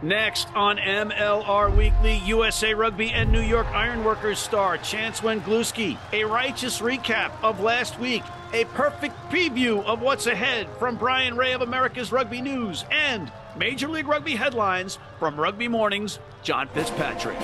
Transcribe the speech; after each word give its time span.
Next 0.00 0.46
on 0.54 0.76
MLR 0.76 1.76
Weekly, 1.76 2.18
USA 2.18 2.72
Rugby 2.72 3.10
and 3.10 3.32
New 3.32 3.40
York 3.40 3.66
Ironworkers 3.68 4.38
star 4.38 4.78
Chance 4.78 5.22
Wenglewski. 5.22 5.96
A 6.12 6.22
righteous 6.22 6.78
recap 6.78 7.32
of 7.42 7.58
last 7.58 7.98
week. 7.98 8.22
A 8.52 8.64
perfect 8.66 9.16
preview 9.28 9.84
of 9.84 10.00
what's 10.00 10.26
ahead 10.28 10.68
from 10.78 10.94
Brian 10.94 11.36
Ray 11.36 11.52
of 11.52 11.62
America's 11.62 12.12
Rugby 12.12 12.40
News. 12.40 12.84
And 12.92 13.32
Major 13.56 13.88
League 13.88 14.06
Rugby 14.06 14.36
headlines 14.36 15.00
from 15.18 15.38
Rugby 15.38 15.66
Mornings, 15.66 16.20
John 16.44 16.68
Fitzpatrick. 16.68 17.36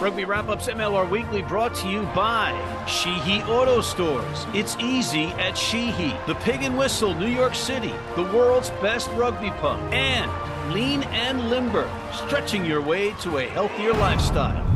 Rugby 0.00 0.24
Wrap 0.24 0.48
Ups 0.48 0.66
MLR 0.66 1.08
Weekly 1.08 1.42
brought 1.42 1.76
to 1.76 1.88
you 1.88 2.02
by 2.14 2.50
Sheehy 2.88 3.40
Auto 3.42 3.80
Stores. 3.80 4.46
It's 4.52 4.76
easy 4.80 5.26
at 5.38 5.56
Sheehy. 5.56 6.12
The 6.26 6.34
Pig 6.36 6.64
and 6.64 6.76
Whistle, 6.76 7.14
New 7.14 7.28
York 7.28 7.54
City. 7.54 7.94
The 8.16 8.24
world's 8.24 8.70
best 8.82 9.08
rugby 9.12 9.50
pub. 9.60 9.78
And 9.92 10.28
Lean 10.70 11.02
and 11.02 11.50
Limber, 11.50 11.90
stretching 12.12 12.64
your 12.64 12.80
way 12.80 13.10
to 13.14 13.38
a 13.38 13.46
healthier 13.48 13.92
lifestyle. 13.92 14.69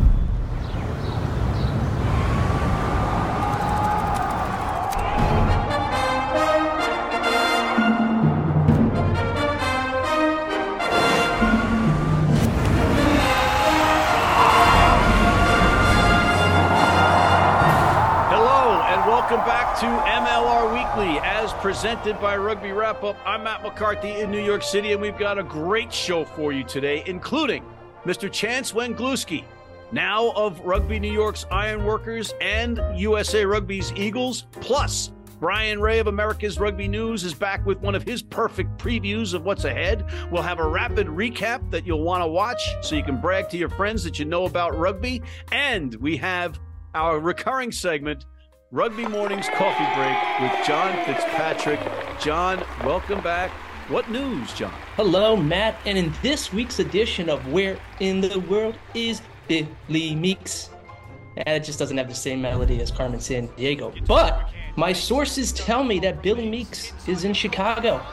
To 19.84 19.90
MLR 19.90 20.72
Weekly 20.72 21.18
as 21.18 21.52
presented 21.54 22.18
by 22.18 22.38
Rugby 22.38 22.72
Wrap 22.72 23.04
Up. 23.04 23.18
I'm 23.26 23.44
Matt 23.44 23.62
McCarthy 23.62 24.12
in 24.12 24.30
New 24.30 24.42
York 24.42 24.62
City 24.62 24.92
and 24.92 25.02
we've 25.02 25.18
got 25.18 25.38
a 25.38 25.42
great 25.42 25.92
show 25.92 26.24
for 26.24 26.52
you 26.52 26.64
today, 26.64 27.02
including 27.04 27.62
Mr. 28.06 28.32
Chance 28.32 28.72
Wenglewski, 28.72 29.44
now 29.92 30.30
of 30.30 30.58
Rugby 30.60 30.98
New 30.98 31.12
York's 31.12 31.44
Ironworkers 31.50 32.32
and 32.40 32.80
USA 32.96 33.44
Rugby's 33.44 33.92
Eagles, 33.92 34.46
plus 34.52 35.12
Brian 35.38 35.78
Ray 35.82 35.98
of 35.98 36.06
America's 36.06 36.58
Rugby 36.58 36.88
News 36.88 37.22
is 37.22 37.34
back 37.34 37.66
with 37.66 37.78
one 37.80 37.94
of 37.94 38.04
his 38.04 38.22
perfect 38.22 38.78
previews 38.78 39.34
of 39.34 39.44
what's 39.44 39.64
ahead. 39.64 40.06
We'll 40.30 40.40
have 40.40 40.60
a 40.60 40.66
rapid 40.66 41.08
recap 41.08 41.70
that 41.72 41.86
you'll 41.86 42.04
want 42.04 42.22
to 42.22 42.28
watch 42.28 42.74
so 42.80 42.96
you 42.96 43.02
can 43.02 43.20
brag 43.20 43.50
to 43.50 43.58
your 43.58 43.68
friends 43.68 44.02
that 44.04 44.18
you 44.18 44.24
know 44.24 44.46
about 44.46 44.78
rugby. 44.78 45.20
And 45.52 45.94
we 45.96 46.16
have 46.16 46.58
our 46.94 47.20
recurring 47.20 47.70
segment, 47.70 48.24
Rugby 48.74 49.06
Mornings 49.06 49.48
Coffee 49.50 49.86
Break 49.94 50.40
with 50.40 50.66
John 50.66 50.92
Fitzpatrick. 51.04 51.78
John, 52.20 52.60
welcome 52.84 53.20
back. 53.20 53.52
What 53.86 54.10
news, 54.10 54.52
John? 54.52 54.72
Hello, 54.96 55.36
Matt, 55.36 55.76
and 55.86 55.96
in 55.96 56.12
this 56.22 56.52
week's 56.52 56.80
edition 56.80 57.30
of 57.30 57.46
Where 57.52 57.78
in 58.00 58.20
the 58.20 58.40
World 58.40 58.76
is 58.92 59.22
Billy 59.46 60.16
Meeks? 60.16 60.70
Eh, 61.36 61.52
It 61.54 61.60
just 61.62 61.78
doesn't 61.78 61.96
have 61.96 62.08
the 62.08 62.16
same 62.16 62.42
melody 62.42 62.80
as 62.80 62.90
Carmen 62.90 63.20
San 63.20 63.46
Diego. 63.56 63.94
But 64.08 64.50
my 64.74 64.92
sources 64.92 65.52
tell 65.52 65.84
me 65.84 66.00
that 66.00 66.20
Billy 66.20 66.50
Meeks 66.50 66.94
is 67.06 67.22
in 67.22 67.32
Chicago, 67.32 68.04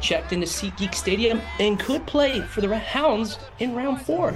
checked 0.00 0.32
into 0.32 0.48
SeatGeek 0.48 0.96
Stadium, 0.96 1.40
and 1.60 1.78
could 1.78 2.04
play 2.08 2.40
for 2.40 2.60
the 2.60 2.76
Hounds 2.76 3.38
in 3.60 3.72
round 3.72 4.02
four. 4.02 4.34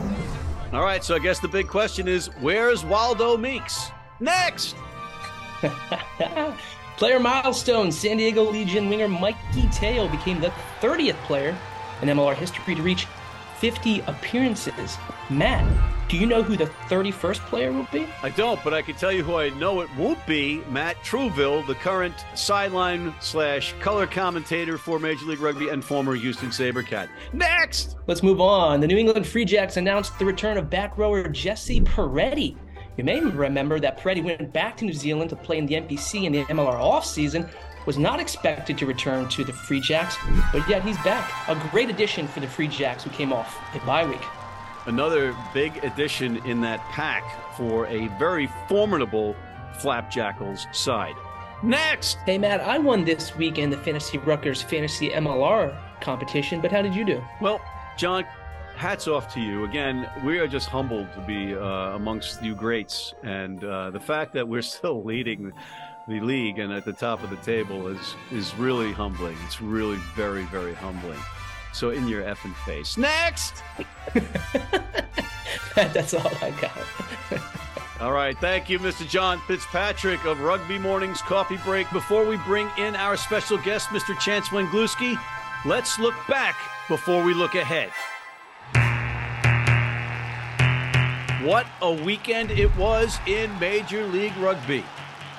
All 0.72 0.84
right, 0.84 1.02
so 1.02 1.16
I 1.16 1.18
guess 1.18 1.40
the 1.40 1.48
big 1.48 1.66
question 1.66 2.06
is 2.06 2.28
where's 2.40 2.84
Waldo 2.84 3.36
Meeks? 3.36 3.90
Next! 4.20 4.76
Player 6.96 7.18
milestone 7.18 7.90
San 7.90 8.16
Diego 8.18 8.50
Legion 8.50 8.88
winger 8.88 9.08
Mikey 9.08 9.68
Teo 9.72 10.08
became 10.08 10.40
the 10.40 10.52
30th 10.80 11.16
player 11.24 11.56
in 12.00 12.08
MLR 12.08 12.34
history 12.34 12.74
to 12.74 12.82
reach 12.82 13.06
50 13.58 14.00
appearances. 14.00 14.98
Matt, 15.30 15.64
do 16.08 16.16
you 16.16 16.26
know 16.26 16.42
who 16.42 16.56
the 16.56 16.66
31st 16.88 17.38
player 17.46 17.72
will 17.72 17.86
be? 17.92 18.06
I 18.22 18.30
don't, 18.30 18.62
but 18.64 18.74
I 18.74 18.82
can 18.82 18.96
tell 18.96 19.12
you 19.12 19.22
who 19.22 19.36
I 19.36 19.50
know 19.50 19.80
it 19.80 19.88
won't 19.96 20.24
be 20.26 20.62
Matt 20.68 20.96
Trouville, 21.04 21.64
the 21.66 21.76
current 21.76 22.14
sideline 22.34 23.14
slash 23.20 23.72
color 23.80 24.06
commentator 24.06 24.78
for 24.78 24.98
Major 24.98 25.26
League 25.26 25.40
Rugby 25.40 25.68
and 25.68 25.84
former 25.84 26.14
Houston 26.14 26.48
Sabercat. 26.48 27.08
Next! 27.32 27.96
Let's 28.08 28.22
move 28.22 28.40
on. 28.40 28.80
The 28.80 28.88
New 28.88 28.98
England 28.98 29.26
Free 29.26 29.44
Jacks 29.44 29.76
announced 29.76 30.18
the 30.18 30.24
return 30.24 30.58
of 30.58 30.68
back 30.68 30.98
rower 30.98 31.28
Jesse 31.28 31.80
Parete. 31.82 32.56
You 32.96 33.04
may 33.04 33.20
remember 33.20 33.80
that 33.80 33.96
Parete 33.96 34.22
went 34.22 34.52
back 34.52 34.76
to 34.78 34.84
New 34.84 34.92
Zealand 34.92 35.30
to 35.30 35.36
play 35.36 35.56
in 35.56 35.66
the 35.66 35.74
NPC 35.74 36.24
in 36.24 36.32
the 36.32 36.44
MLR 36.44 36.78
offseason, 36.78 37.48
was 37.86 37.96
not 37.96 38.20
expected 38.20 38.76
to 38.78 38.86
return 38.86 39.28
to 39.30 39.44
the 39.44 39.52
Free 39.52 39.80
Jacks, 39.80 40.16
but 40.52 40.68
yet 40.68 40.82
he's 40.82 40.98
back. 40.98 41.30
A 41.48 41.54
great 41.70 41.88
addition 41.88 42.28
for 42.28 42.40
the 42.40 42.46
Free 42.46 42.68
Jacks 42.68 43.02
who 43.02 43.10
came 43.10 43.32
off 43.32 43.58
a 43.74 43.84
bye 43.86 44.04
week. 44.04 44.20
Another 44.86 45.34
big 45.54 45.82
addition 45.84 46.36
in 46.46 46.60
that 46.60 46.80
pack 46.90 47.22
for 47.56 47.86
a 47.86 48.08
very 48.18 48.48
formidable 48.68 49.34
Flapjackals 49.78 50.72
side. 50.74 51.14
Next! 51.62 52.18
Hey 52.26 52.38
Matt, 52.38 52.60
I 52.60 52.78
won 52.78 53.04
this 53.04 53.34
week 53.36 53.56
in 53.56 53.70
the 53.70 53.78
Fantasy 53.78 54.18
Rutgers 54.18 54.60
Fantasy 54.60 55.10
MLR 55.10 55.74
competition, 56.00 56.60
but 56.60 56.70
how 56.70 56.82
did 56.82 56.94
you 56.94 57.04
do? 57.04 57.22
Well, 57.40 57.60
John, 57.96 58.24
hats 58.76 59.08
off 59.08 59.32
to 59.34 59.40
you. 59.40 59.64
Again, 59.64 60.08
we 60.24 60.38
are 60.38 60.48
just 60.48 60.68
humbled 60.68 61.12
to 61.14 61.20
be 61.20 61.54
uh, 61.54 61.60
amongst 61.94 62.42
you 62.42 62.54
greats. 62.54 63.14
And 63.22 63.62
uh, 63.62 63.90
the 63.90 64.00
fact 64.00 64.32
that 64.34 64.46
we're 64.46 64.62
still 64.76 65.02
leading 65.04 65.52
the 66.08 66.20
league 66.20 66.58
and 66.58 66.72
at 66.72 66.84
the 66.84 66.92
top 66.92 67.22
of 67.22 67.30
the 67.30 67.36
table 67.36 67.88
is, 67.88 68.14
is 68.30 68.54
really 68.56 68.92
humbling. 68.92 69.36
It's 69.46 69.60
really 69.60 69.98
very, 70.14 70.44
very 70.44 70.74
humbling. 70.74 71.18
So, 71.72 71.90
in 71.90 72.06
your 72.06 72.22
effing 72.22 72.54
face. 72.66 72.98
Next! 72.98 73.62
That's 75.74 76.12
all 76.12 76.30
I 76.42 76.50
got. 76.60 77.42
All 78.02 78.12
right. 78.12 78.36
Thank 78.38 78.68
you, 78.68 78.80
Mr. 78.80 79.08
John 79.08 79.40
Fitzpatrick 79.46 80.24
of 80.24 80.40
Rugby 80.40 80.76
Mornings 80.76 81.22
Coffee 81.22 81.58
Break. 81.58 81.88
Before 81.92 82.26
we 82.26 82.36
bring 82.38 82.68
in 82.76 82.96
our 82.96 83.16
special 83.16 83.58
guest, 83.58 83.88
Mr. 83.90 84.18
Chance 84.18 84.48
Wenglewski, 84.48 85.16
let's 85.64 86.00
look 86.00 86.14
back 86.28 86.56
before 86.88 87.22
we 87.22 87.32
look 87.32 87.54
ahead. 87.54 87.90
What 91.44 91.66
a 91.80 91.92
weekend 91.92 92.52
it 92.52 92.72
was 92.76 93.18
in 93.26 93.58
Major 93.58 94.06
League 94.06 94.36
Rugby. 94.36 94.84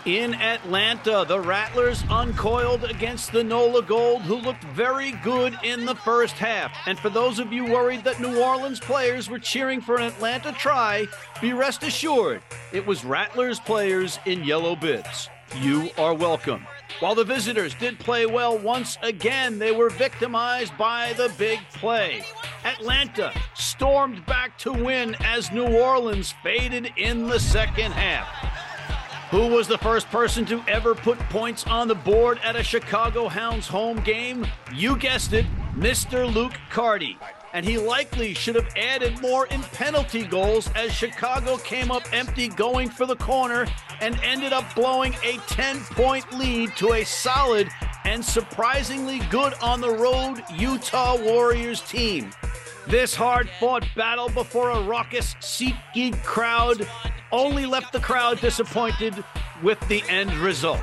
In 0.03 0.33
Atlanta, 0.33 1.23
the 1.25 1.39
Rattlers 1.39 2.03
uncoiled 2.09 2.83
against 2.83 3.31
the 3.31 3.41
NOLA 3.41 3.83
Gold, 3.83 4.23
who 4.23 4.35
looked 4.35 4.65
very 4.65 5.13
good 5.23 5.57
in 5.63 5.85
the 5.85 5.95
first 5.95 6.33
half. 6.33 6.73
And 6.87 6.99
for 6.99 7.09
those 7.09 7.39
of 7.39 7.53
you 7.53 7.63
worried 7.63 8.03
that 8.03 8.19
New 8.19 8.37
Orleans 8.41 8.81
players 8.81 9.29
were 9.29 9.39
cheering 9.39 9.79
for 9.79 9.95
an 9.95 10.03
Atlanta 10.03 10.51
try, 10.51 11.07
be 11.39 11.53
rest 11.53 11.83
assured 11.83 12.41
it 12.73 12.85
was 12.85 13.05
Rattlers 13.05 13.61
players 13.61 14.19
in 14.25 14.43
yellow 14.43 14.75
bibs. 14.75 15.29
You 15.61 15.91
are 15.99 16.15
welcome. 16.15 16.65
While 16.99 17.13
the 17.13 17.23
visitors 17.23 17.75
did 17.75 17.99
play 17.99 18.25
well 18.25 18.57
once 18.57 18.97
again, 19.03 19.59
they 19.59 19.71
were 19.71 19.91
victimized 19.91 20.75
by 20.79 21.13
the 21.13 21.31
big 21.37 21.59
play. 21.75 22.25
Atlanta 22.65 23.31
stormed 23.53 24.25
back 24.25 24.57
to 24.59 24.73
win 24.73 25.15
as 25.19 25.51
New 25.51 25.67
Orleans 25.67 26.33
faded 26.41 26.91
in 26.97 27.27
the 27.27 27.39
second 27.39 27.91
half. 27.91 28.27
Who 29.29 29.47
was 29.47 29.67
the 29.67 29.77
first 29.77 30.07
person 30.09 30.43
to 30.45 30.63
ever 30.67 30.95
put 30.95 31.19
points 31.29 31.67
on 31.67 31.87
the 31.87 31.95
board 31.95 32.39
at 32.43 32.55
a 32.55 32.63
Chicago 32.63 33.27
Hounds 33.27 33.67
home 33.67 33.99
game? 34.01 34.47
You 34.73 34.97
guessed 34.97 35.33
it, 35.33 35.45
Mr. 35.75 36.31
Luke 36.31 36.57
Carty. 36.71 37.17
And 37.53 37.63
he 37.63 37.77
likely 37.77 38.33
should 38.33 38.55
have 38.55 38.67
added 38.75 39.21
more 39.21 39.45
in 39.47 39.61
penalty 39.61 40.23
goals 40.23 40.69
as 40.75 40.91
Chicago 40.91 41.57
came 41.57 41.91
up 41.91 42.11
empty 42.11 42.47
going 42.47 42.89
for 42.89 43.05
the 43.05 43.15
corner 43.15 43.67
and 44.01 44.19
ended 44.23 44.53
up 44.53 44.65
blowing 44.75 45.15
a 45.23 45.37
10 45.47 45.79
point 45.91 46.31
lead 46.33 46.75
to 46.77 46.93
a 46.93 47.03
solid 47.03 47.69
and 48.05 48.25
surprisingly 48.25 49.19
good 49.29 49.53
on 49.61 49.81
the 49.81 49.89
road 49.89 50.43
Utah 50.57 51.15
Warriors 51.21 51.81
team. 51.81 52.31
This 52.87 53.15
hard 53.15 53.49
fought 53.59 53.85
battle 53.95 54.29
before 54.29 54.71
a 54.71 54.81
raucous 54.81 55.35
SeatGeek 55.35 56.21
crowd 56.23 56.87
only 57.31 57.65
left 57.65 57.93
the 57.93 57.99
crowd 57.99 58.41
disappointed 58.41 59.23
with 59.61 59.79
the 59.87 60.03
end 60.09 60.33
result. 60.37 60.81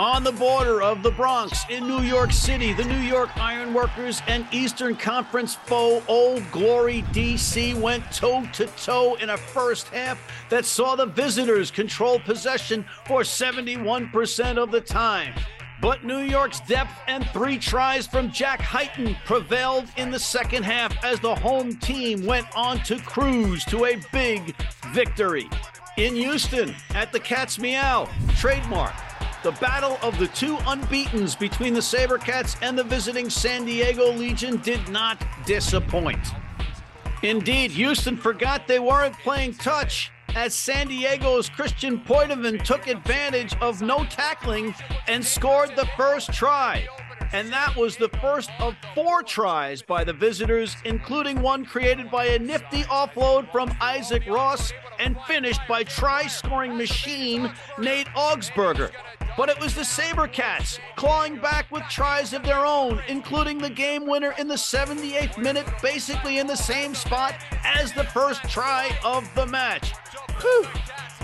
On 0.00 0.24
the 0.24 0.32
border 0.32 0.80
of 0.80 1.02
the 1.02 1.10
Bronx 1.10 1.66
in 1.68 1.86
New 1.86 2.00
York 2.00 2.32
City, 2.32 2.72
the 2.72 2.86
New 2.86 3.00
York 3.00 3.28
Ironworkers 3.36 4.22
and 4.26 4.46
Eastern 4.50 4.96
Conference 4.96 5.56
foe 5.56 6.02
Old 6.08 6.42
Glory 6.50 7.02
DC 7.12 7.78
went 7.78 8.10
toe 8.10 8.46
to 8.54 8.64
toe 8.82 9.16
in 9.16 9.28
a 9.28 9.36
first 9.36 9.88
half 9.88 10.18
that 10.48 10.64
saw 10.64 10.96
the 10.96 11.04
visitors 11.04 11.70
control 11.70 12.18
possession 12.18 12.86
for 13.06 13.20
71% 13.20 14.56
of 14.56 14.70
the 14.70 14.80
time. 14.80 15.34
But 15.82 16.02
New 16.02 16.20
York's 16.20 16.60
depth 16.60 16.98
and 17.06 17.28
three 17.28 17.58
tries 17.58 18.06
from 18.06 18.32
Jack 18.32 18.60
Heighton 18.60 19.22
prevailed 19.26 19.84
in 19.98 20.10
the 20.10 20.18
second 20.18 20.62
half 20.62 20.96
as 21.04 21.20
the 21.20 21.34
home 21.34 21.76
team 21.76 22.24
went 22.24 22.46
on 22.56 22.78
to 22.84 22.98
cruise 23.00 23.66
to 23.66 23.84
a 23.84 24.00
big 24.14 24.56
victory. 24.94 25.46
In 25.98 26.14
Houston, 26.14 26.74
at 26.94 27.12
the 27.12 27.20
Cats 27.20 27.58
Meow, 27.58 28.08
trademark, 28.38 28.94
the 29.42 29.52
battle 29.52 29.98
of 30.02 30.18
the 30.18 30.26
two 30.28 30.56
unbeatens 30.66 31.34
between 31.34 31.74
the 31.74 31.80
Sabercats 31.80 32.56
and 32.62 32.78
the 32.78 32.84
visiting 32.84 33.30
San 33.30 33.64
Diego 33.64 34.12
Legion 34.12 34.58
did 34.58 34.88
not 34.88 35.22
disappoint. 35.46 36.20
Indeed, 37.22 37.70
Houston 37.72 38.16
forgot 38.16 38.66
they 38.66 38.78
weren't 38.78 39.18
playing 39.18 39.54
touch 39.54 40.10
as 40.34 40.54
San 40.54 40.88
Diego's 40.88 41.48
Christian 41.48 42.00
Poidevin 42.00 42.62
took 42.62 42.86
advantage 42.86 43.54
of 43.60 43.82
no 43.82 44.04
tackling 44.04 44.74
and 45.08 45.24
scored 45.24 45.70
the 45.76 45.88
first 45.96 46.32
try. 46.32 46.86
And 47.32 47.52
that 47.52 47.76
was 47.76 47.96
the 47.96 48.08
first 48.20 48.50
of 48.58 48.74
four 48.94 49.22
tries 49.22 49.82
by 49.82 50.02
the 50.02 50.12
visitors, 50.12 50.76
including 50.84 51.40
one 51.40 51.64
created 51.64 52.10
by 52.10 52.26
a 52.26 52.38
nifty 52.38 52.82
offload 52.84 53.50
from 53.52 53.72
Isaac 53.80 54.26
Ross 54.26 54.72
and 54.98 55.16
finished 55.22 55.60
by 55.68 55.84
try 55.84 56.26
scoring 56.26 56.76
machine 56.76 57.52
Nate 57.78 58.08
Augspurger. 58.08 58.90
But 59.36 59.48
it 59.48 59.58
was 59.60 59.74
the 59.74 59.82
Sabercats 59.82 60.78
clawing 60.96 61.36
back 61.38 61.70
with 61.70 61.82
tries 61.84 62.32
of 62.32 62.42
their 62.42 62.66
own, 62.66 63.00
including 63.08 63.58
the 63.58 63.70
game 63.70 64.06
winner 64.06 64.34
in 64.38 64.48
the 64.48 64.54
78th 64.54 65.38
minute, 65.38 65.66
basically 65.82 66.38
in 66.38 66.46
the 66.46 66.56
same 66.56 66.94
spot 66.94 67.34
as 67.64 67.92
the 67.92 68.04
first 68.04 68.42
try 68.44 68.90
of 69.04 69.32
the 69.34 69.46
match. 69.46 69.92
Whew. 70.40 70.66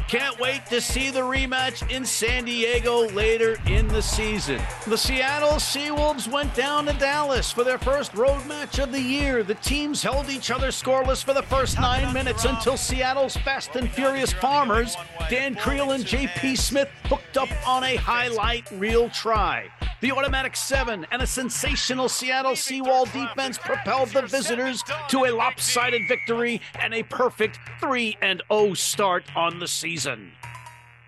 Can't 0.09 0.39
wait 0.39 0.65
to 0.67 0.81
see 0.81 1.11
the 1.11 1.21
rematch 1.21 1.91
in 1.91 2.05
San 2.05 2.45
Diego 2.45 3.09
later 3.09 3.57
in 3.67 3.89
the 3.89 4.01
season. 4.01 4.61
The 4.87 4.97
Seattle 4.97 5.59
Seawolves 5.59 6.31
went 6.31 6.55
down 6.55 6.87
to 6.87 6.93
Dallas 6.93 7.51
for 7.51 7.65
their 7.65 7.79
first 7.79 8.15
road 8.15 8.47
match 8.47 8.79
of 8.79 8.93
the 8.93 9.01
year. 9.01 9.43
The 9.43 9.57
teams 9.57 10.05
held 10.05 10.31
each 10.31 10.53
other 10.53 10.69
scoreless 10.69 11.25
for 11.25 11.35
the 11.35 11.43
first 11.43 11.81
nine 11.81 12.15
minutes 12.15 12.45
until 12.45 12.77
Seattle's 12.77 13.37
fast 13.39 13.75
and 13.75 13.91
furious 13.91 14.33
farmers, 14.33 14.97
Dan 15.29 15.57
Kriel 15.57 15.93
and 15.93 16.07
J.P. 16.07 16.55
Smith, 16.55 16.89
hooked 17.07 17.37
up 17.37 17.49
on 17.67 17.83
a 17.83 17.97
highlight 17.97 18.71
reel 18.71 19.11
try. 19.11 19.69
The 20.03 20.13
automatic 20.13 20.55
seven 20.55 21.07
and 21.11 21.23
a 21.23 21.27
sensational 21.27 22.09
Seattle 22.09 22.55
Seawall 22.55 23.07
defense 23.07 23.59
propelled 23.59 24.11
the 24.11 24.23
visitors 24.23 24.85
to 25.09 25.25
a 25.25 25.33
lopsided 25.33 26.03
victory 26.07 26.61
and 26.79 26.93
a 26.95 27.03
perfect 27.03 27.59
3 27.81 28.19
and 28.21 28.43
0 28.53 28.75
start 28.75 29.25
on 29.35 29.59
the 29.59 29.67
season. 29.67 29.96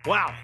Wow. 0.07 0.35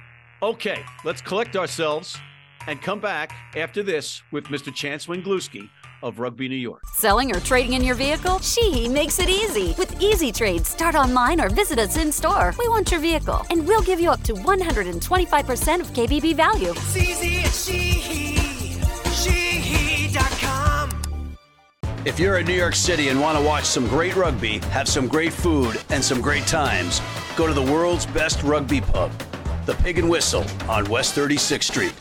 Okay, 0.43 0.85
let's 1.05 1.23
collect 1.23 1.57
ourselves 1.57 2.19
and 2.67 2.81
come 2.83 3.01
back 3.01 3.33
after 3.57 3.83
this 3.83 4.23
with 4.33 4.45
Mr. 4.47 4.75
Chance 4.75 5.07
Wenglewski 5.07 5.69
of 6.03 6.19
Rugby 6.19 6.49
New 6.49 6.57
York. 6.57 6.83
Selling 6.93 7.35
or 7.35 7.41
trading 7.41 7.73
in 7.73 7.83
your 7.83 7.95
vehicle? 7.95 8.39
Sheehy 8.41 8.89
makes 8.89 9.19
it 9.19 9.31
easy. 9.31 9.75
With 9.79 10.01
Easy 10.03 10.31
Trade, 10.31 10.67
start 10.67 10.95
online 10.95 11.41
or 11.41 11.49
visit 11.49 11.79
us 11.79 11.97
in 11.97 12.13
store. 12.13 12.53
We 12.59 12.69
want 12.69 12.91
your 12.91 13.01
vehicle, 13.01 13.45
and 13.51 13.67
we'll 13.67 13.83
give 13.83 14.01
you 14.01 14.11
up 14.11 14.23
to 14.25 14.35
125% 14.35 15.81
of 15.81 15.93
KBB 15.95 16.37
value. 16.37 16.73
It's 16.73 16.97
easy 16.97 17.39
at 17.39 17.53
Sheehy. 17.53 18.35
Sheehy.com. 19.15 20.91
If 22.05 22.19
you're 22.21 22.37
in 22.39 22.47
New 22.47 22.53
York 22.53 22.75
City 22.75 23.09
and 23.09 23.19
want 23.19 23.39
to 23.39 23.45
watch 23.45 23.65
some 23.65 23.89
great 23.89 24.15
rugby, 24.15 24.59
have 24.71 24.89
some 24.89 25.09
great 25.09 25.33
food, 25.33 25.81
and 25.89 26.05
some 26.05 26.21
great 26.21 26.47
times, 26.47 27.01
go 27.37 27.47
to 27.47 27.53
the 27.53 27.63
world's 27.63 28.07
best 28.07 28.43
rugby 28.43 28.81
pub, 28.81 29.11
the 29.67 29.75
Pig 29.77 29.99
and 29.99 30.09
Whistle 30.09 30.45
on 30.69 30.85
West 30.85 31.17
36th 31.17 31.65
Street. 31.65 31.95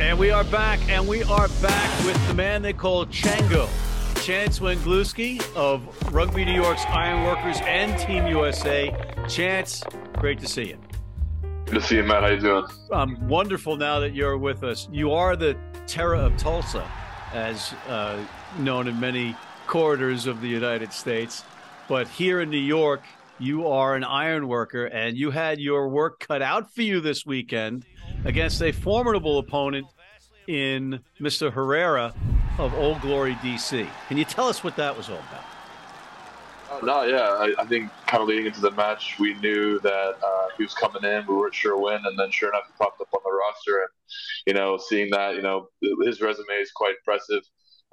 And 0.00 0.18
we 0.18 0.30
are 0.30 0.44
back, 0.44 0.80
and 0.88 1.06
we 1.06 1.22
are 1.22 1.48
back 1.62 2.04
with 2.04 2.26
the 2.26 2.34
man 2.34 2.60
they 2.60 2.72
call 2.72 3.06
Chango, 3.06 3.68
Chance 4.24 4.58
Wenglewski 4.58 5.40
of 5.54 5.86
Rugby 6.12 6.44
New 6.44 6.60
York's 6.60 6.84
Ironworkers 6.86 7.60
and 7.62 7.96
Team 8.00 8.26
USA. 8.26 8.94
Chance, 9.28 9.84
great 10.14 10.40
to 10.40 10.48
see 10.48 10.64
you. 10.64 10.78
Good 11.66 11.76
to 11.76 11.80
see 11.80 11.96
you, 11.96 12.02
Matt. 12.02 12.24
How 12.24 12.30
you 12.30 12.40
doing? 12.40 12.64
Um, 12.90 13.28
wonderful 13.28 13.76
now 13.76 14.00
that 14.00 14.14
you're 14.14 14.36
with 14.36 14.64
us. 14.64 14.88
You 14.90 15.12
are 15.12 15.36
the 15.36 15.56
Terra 15.86 16.18
of 16.18 16.36
Tulsa, 16.36 16.86
as 17.32 17.72
uh, 17.88 18.22
known 18.58 18.88
in 18.88 18.98
many 19.00 19.36
corridors 19.66 20.26
of 20.26 20.40
the 20.40 20.48
United 20.48 20.92
States. 20.92 21.44
But 21.88 22.08
here 22.08 22.40
in 22.40 22.50
New 22.50 22.58
York, 22.58 23.02
you 23.38 23.66
are 23.66 23.94
an 23.94 24.04
iron 24.04 24.48
worker, 24.48 24.86
and 24.86 25.16
you 25.16 25.30
had 25.30 25.60
your 25.60 25.88
work 25.88 26.20
cut 26.20 26.42
out 26.42 26.72
for 26.72 26.82
you 26.82 27.00
this 27.00 27.26
weekend 27.26 27.84
against 28.24 28.62
a 28.62 28.72
formidable 28.72 29.38
opponent 29.38 29.86
in 30.46 31.00
Mr. 31.20 31.52
Herrera 31.52 32.14
of 32.58 32.74
Old 32.74 33.00
Glory 33.00 33.34
DC. 33.36 33.88
Can 34.08 34.18
you 34.18 34.24
tell 34.24 34.48
us 34.48 34.62
what 34.62 34.76
that 34.76 34.96
was 34.96 35.08
all 35.08 35.16
about? 35.16 35.44
Oh, 36.70 36.80
no, 36.82 37.02
yeah. 37.02 37.28
I, 37.28 37.54
I 37.58 37.66
think 37.66 37.90
kind 38.06 38.22
of 38.22 38.28
leading 38.28 38.46
into 38.46 38.60
the 38.60 38.70
match, 38.70 39.18
we 39.18 39.34
knew 39.34 39.78
that 39.80 40.16
uh, 40.24 40.48
he 40.56 40.62
was 40.62 40.72
coming 40.74 41.04
in. 41.04 41.26
We 41.26 41.34
weren't 41.34 41.54
sure 41.54 41.78
when, 41.78 42.00
and 42.04 42.18
then 42.18 42.30
sure 42.30 42.48
enough, 42.48 42.64
he 42.66 42.72
popped 42.78 43.00
up 43.00 43.08
on 43.12 43.20
the 43.24 43.30
roster. 43.30 43.80
And 43.80 43.88
you 44.46 44.54
know, 44.54 44.78
seeing 44.78 45.10
that, 45.10 45.34
you 45.34 45.42
know, 45.42 45.68
his 46.04 46.20
resume 46.20 46.54
is 46.54 46.72
quite 46.72 46.94
impressive. 46.98 47.42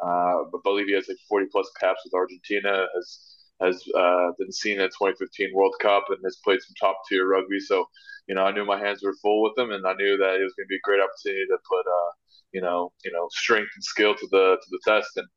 Uh, 0.04 0.44
believe 0.64 0.88
he 0.88 0.94
has 0.94 1.08
like 1.08 1.18
40 1.28 1.48
plus 1.52 1.70
caps 1.80 2.02
with 2.06 2.14
Argentina. 2.14 2.88
Has 2.96 3.36
has 3.62 3.84
uh, 3.98 4.32
been 4.40 4.52
seen 4.52 4.80
at 4.80 4.92
2015 4.98 5.52
World 5.54 5.76
Cup 5.82 6.06
and 6.10 6.20
has 6.24 6.38
played 6.44 6.62
some 6.62 6.74
top 6.80 6.98
tier 7.10 7.28
rugby. 7.28 7.60
So, 7.60 7.86
you 8.28 8.36
know, 8.36 8.44
I 8.44 8.52
knew 8.52 8.66
my 8.66 8.80
hands 8.80 9.04
were 9.04 9.16
full 9.22 9.44
with 9.44 9.58
him, 9.58 9.72
and 9.72 9.86
I 9.86 9.94
knew 9.94 10.18
that 10.18 10.36
it 10.40 10.44
was 10.44 10.54
going 10.56 10.66
to 10.66 10.70
be 10.70 10.78
a 10.78 10.88
great 10.88 11.02
opportunity 11.02 11.46
to 11.48 11.58
put, 11.68 11.86
uh, 11.86 12.12
you 12.54 12.62
know, 12.62 12.92
you 13.04 13.12
know, 13.12 13.28
strength 13.32 13.72
and 13.76 13.84
skill 13.84 14.16
to 14.16 14.28
the 14.32 14.58
to 14.62 14.68
the 14.72 14.80
test. 14.86 15.10
And 15.18 15.28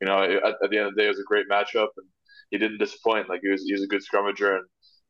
you 0.00 0.06
know, 0.06 0.22
at, 0.22 0.54
at 0.62 0.70
the 0.70 0.78
end 0.78 0.88
of 0.88 0.94
the 0.94 1.00
day, 1.00 1.06
it 1.06 1.16
was 1.16 1.20
a 1.20 1.24
great 1.26 1.48
matchup, 1.50 1.88
and 1.96 2.06
he 2.50 2.58
didn't 2.58 2.78
disappoint. 2.78 3.28
Like 3.28 3.40
he 3.42 3.48
was, 3.48 3.64
he 3.64 3.72
was 3.72 3.82
a 3.82 3.88
good 3.88 4.02
scrummager, 4.02 4.56
and 4.56 4.64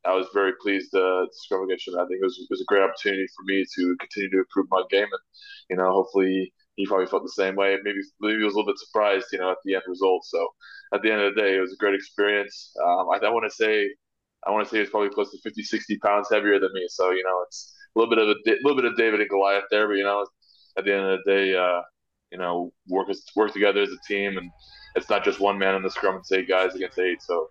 I 0.05 0.13
was 0.15 0.27
very 0.33 0.53
pleased 0.61 0.91
to, 0.93 0.99
to 0.99 1.37
scrum 1.45 1.63
against 1.63 1.87
him. 1.87 1.95
I 1.95 2.05
think 2.07 2.19
it 2.21 2.25
was, 2.25 2.37
it 2.39 2.47
was 2.49 2.61
a 2.61 2.65
great 2.67 2.83
opportunity 2.83 3.25
for 3.35 3.43
me 3.45 3.65
to 3.75 3.95
continue 3.99 4.29
to 4.31 4.37
improve 4.39 4.67
my 4.71 4.83
game, 4.89 5.03
and 5.03 5.23
you 5.69 5.77
know, 5.77 5.91
hopefully 5.91 6.53
he 6.75 6.85
probably 6.85 7.05
felt 7.05 7.23
the 7.23 7.29
same 7.29 7.55
way. 7.55 7.77
Maybe 7.83 7.99
maybe 8.19 8.39
he 8.39 8.43
was 8.43 8.53
a 8.53 8.57
little 8.57 8.71
bit 8.71 8.79
surprised, 8.79 9.27
you 9.31 9.39
know, 9.39 9.51
at 9.51 9.57
the 9.63 9.75
end 9.75 9.83
result. 9.87 10.25
So 10.25 10.47
at 10.93 11.01
the 11.01 11.11
end 11.11 11.21
of 11.21 11.35
the 11.35 11.41
day, 11.41 11.57
it 11.57 11.59
was 11.59 11.73
a 11.73 11.77
great 11.77 11.95
experience. 11.95 12.73
Um, 12.83 13.09
I, 13.09 13.25
I 13.25 13.29
want 13.29 13.49
to 13.49 13.55
say, 13.55 13.89
I 14.45 14.51
want 14.51 14.67
to 14.67 14.69
say 14.73 14.79
it's 14.79 14.91
probably 14.91 15.09
close 15.09 15.31
to 15.31 15.37
50, 15.43 15.63
60 15.63 15.97
pounds 15.99 16.27
heavier 16.31 16.59
than 16.59 16.73
me. 16.73 16.85
So 16.89 17.11
you 17.11 17.23
know, 17.23 17.43
it's 17.47 17.75
a 17.95 17.99
little 17.99 18.13
bit 18.13 18.23
of 18.23 18.29
a 18.29 18.57
little 18.63 18.75
bit 18.75 18.91
of 18.91 18.97
David 18.97 19.21
and 19.21 19.29
Goliath 19.29 19.65
there, 19.69 19.87
but 19.87 19.95
you 19.95 20.03
know, 20.03 20.25
at 20.77 20.85
the 20.85 20.93
end 20.93 21.05
of 21.05 21.19
the 21.23 21.31
day, 21.31 21.55
uh, 21.55 21.81
you 22.31 22.37
know, 22.39 22.71
work 22.87 23.07
work 23.35 23.53
together 23.53 23.81
as 23.81 23.89
a 23.89 24.07
team, 24.07 24.37
and 24.37 24.49
it's 24.95 25.09
not 25.09 25.23
just 25.23 25.39
one 25.39 25.57
man 25.57 25.75
in 25.75 25.83
the 25.83 25.91
scrum. 25.91 26.17
It's 26.17 26.31
eight 26.31 26.47
guys 26.47 26.75
against 26.75 26.97
eight. 26.99 27.21
So 27.21 27.49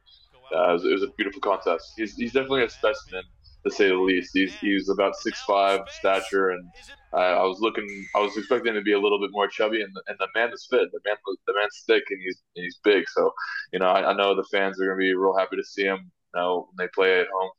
uh, 0.55 0.71
it, 0.71 0.73
was, 0.73 0.85
it 0.85 0.93
was 0.93 1.03
a 1.05 1.09
beautiful 1.17 1.41
contest. 1.41 1.93
He's, 1.97 2.15
he's 2.17 2.33
definitely 2.33 2.65
a 2.65 2.69
specimen 2.71 3.23
to 3.65 3.71
say 3.71 3.89
the 3.89 3.95
least. 3.95 4.31
He's 4.35 4.55
he's 4.55 4.89
about 4.89 5.17
six 5.17 5.41
five 5.43 5.81
stature, 5.89 6.51
and 6.51 6.69
uh, 7.13 7.17
I 7.41 7.45
was 7.45 7.61
looking, 7.61 7.87
I 8.17 8.21
was 8.21 8.37
expecting 8.37 8.73
him 8.73 8.81
to 8.81 8.83
be 8.83 8.93
a 8.93 9.01
little 9.01 9.21
bit 9.21 9.31
more 9.33 9.49
chubby, 9.49 9.83
and 9.83 9.95
the, 9.95 10.03
and 10.09 10.17
the 10.19 10.29
man 10.35 10.53
is 10.53 10.67
fit. 10.71 10.91
The 10.93 11.01
man, 11.05 11.17
the 11.47 11.55
man's 11.55 11.85
thick, 11.87 12.05
and 12.11 12.21
he's 12.25 12.43
and 12.57 12.65
he's 12.65 12.79
big. 12.83 13.05
So, 13.09 13.33
you 13.73 13.79
know, 13.79 13.87
I, 13.87 14.11
I 14.11 14.15
know 14.15 14.35
the 14.35 14.47
fans 14.51 14.81
are 14.81 14.87
gonna 14.87 14.97
be 14.97 15.15
real 15.15 15.37
happy 15.37 15.57
to 15.57 15.65
see 15.65 15.85
him. 15.85 16.11
You 16.35 16.41
know, 16.41 16.69
when 16.73 16.87
they 16.87 16.91
play 16.95 17.21
at 17.21 17.27
home 17.33 17.51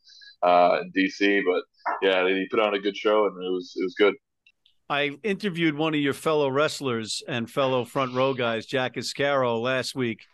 uh, 0.43 0.81
in 0.81 0.91
DC. 0.91 1.41
But 1.45 1.63
yeah, 2.01 2.27
he 2.27 2.47
put 2.49 2.59
on 2.59 2.73
a 2.73 2.79
good 2.79 2.97
show, 2.97 3.25
and 3.25 3.35
it 3.43 3.49
was 3.49 3.73
it 3.75 3.83
was 3.83 3.95
good. 3.95 4.15
I 4.89 5.17
interviewed 5.23 5.75
one 5.75 5.93
of 5.93 6.01
your 6.01 6.13
fellow 6.13 6.49
wrestlers 6.49 7.23
and 7.27 7.49
fellow 7.49 7.85
front 7.85 8.13
row 8.13 8.33
guys, 8.33 8.65
Jack 8.65 8.95
Iscaro, 8.95 9.59
last 9.61 9.95
week 9.95 10.25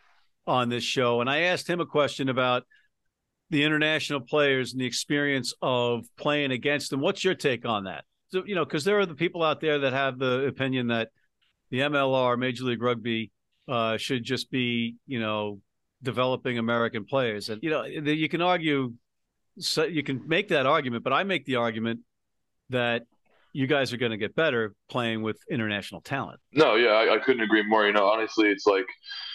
on 0.46 0.68
this 0.68 0.84
show, 0.84 1.20
and 1.20 1.30
I 1.30 1.40
asked 1.42 1.68
him 1.68 1.80
a 1.80 1.86
question 1.86 2.28
about 2.28 2.64
the 3.50 3.64
international 3.64 4.20
players 4.20 4.72
and 4.72 4.80
the 4.80 4.86
experience 4.86 5.52
of 5.60 6.06
playing 6.16 6.52
against 6.52 6.90
them. 6.90 7.00
What's 7.00 7.24
your 7.24 7.34
take 7.34 7.66
on 7.66 7.84
that? 7.84 8.04
So, 8.28 8.44
you 8.46 8.54
know, 8.54 8.64
because 8.64 8.84
there 8.84 8.98
are 9.00 9.06
the 9.06 9.14
people 9.14 9.42
out 9.42 9.60
there 9.60 9.80
that 9.80 9.92
have 9.92 10.18
the 10.18 10.46
opinion 10.46 10.88
that 10.88 11.08
the 11.70 11.80
MLR, 11.80 12.38
Major 12.38 12.64
League 12.64 12.82
Rugby, 12.82 13.32
uh, 13.68 13.96
should 13.96 14.24
just 14.24 14.50
be, 14.50 14.96
you 15.06 15.20
know, 15.20 15.60
developing 16.02 16.58
American 16.58 17.04
players, 17.04 17.50
and 17.50 17.62
you 17.62 17.70
know, 17.70 17.84
you 17.84 18.28
can 18.28 18.40
argue, 18.40 18.94
so 19.58 19.84
you 19.84 20.02
can 20.02 20.26
make 20.26 20.48
that 20.48 20.66
argument, 20.66 21.04
but 21.04 21.12
I 21.12 21.24
make 21.24 21.44
the 21.44 21.56
argument 21.56 22.00
that 22.70 23.02
you 23.52 23.66
guys 23.66 23.92
are 23.92 23.96
going 23.96 24.12
to 24.12 24.16
get 24.16 24.34
better 24.34 24.74
playing 24.88 25.22
with 25.22 25.38
international 25.50 26.00
talent. 26.00 26.40
No, 26.52 26.76
yeah, 26.76 26.90
I, 26.90 27.16
I, 27.16 27.18
couldn't 27.18 27.42
agree 27.42 27.66
more. 27.66 27.86
You 27.86 27.92
know, 27.92 28.06
honestly, 28.06 28.48
it's 28.48 28.66
like, 28.66 28.86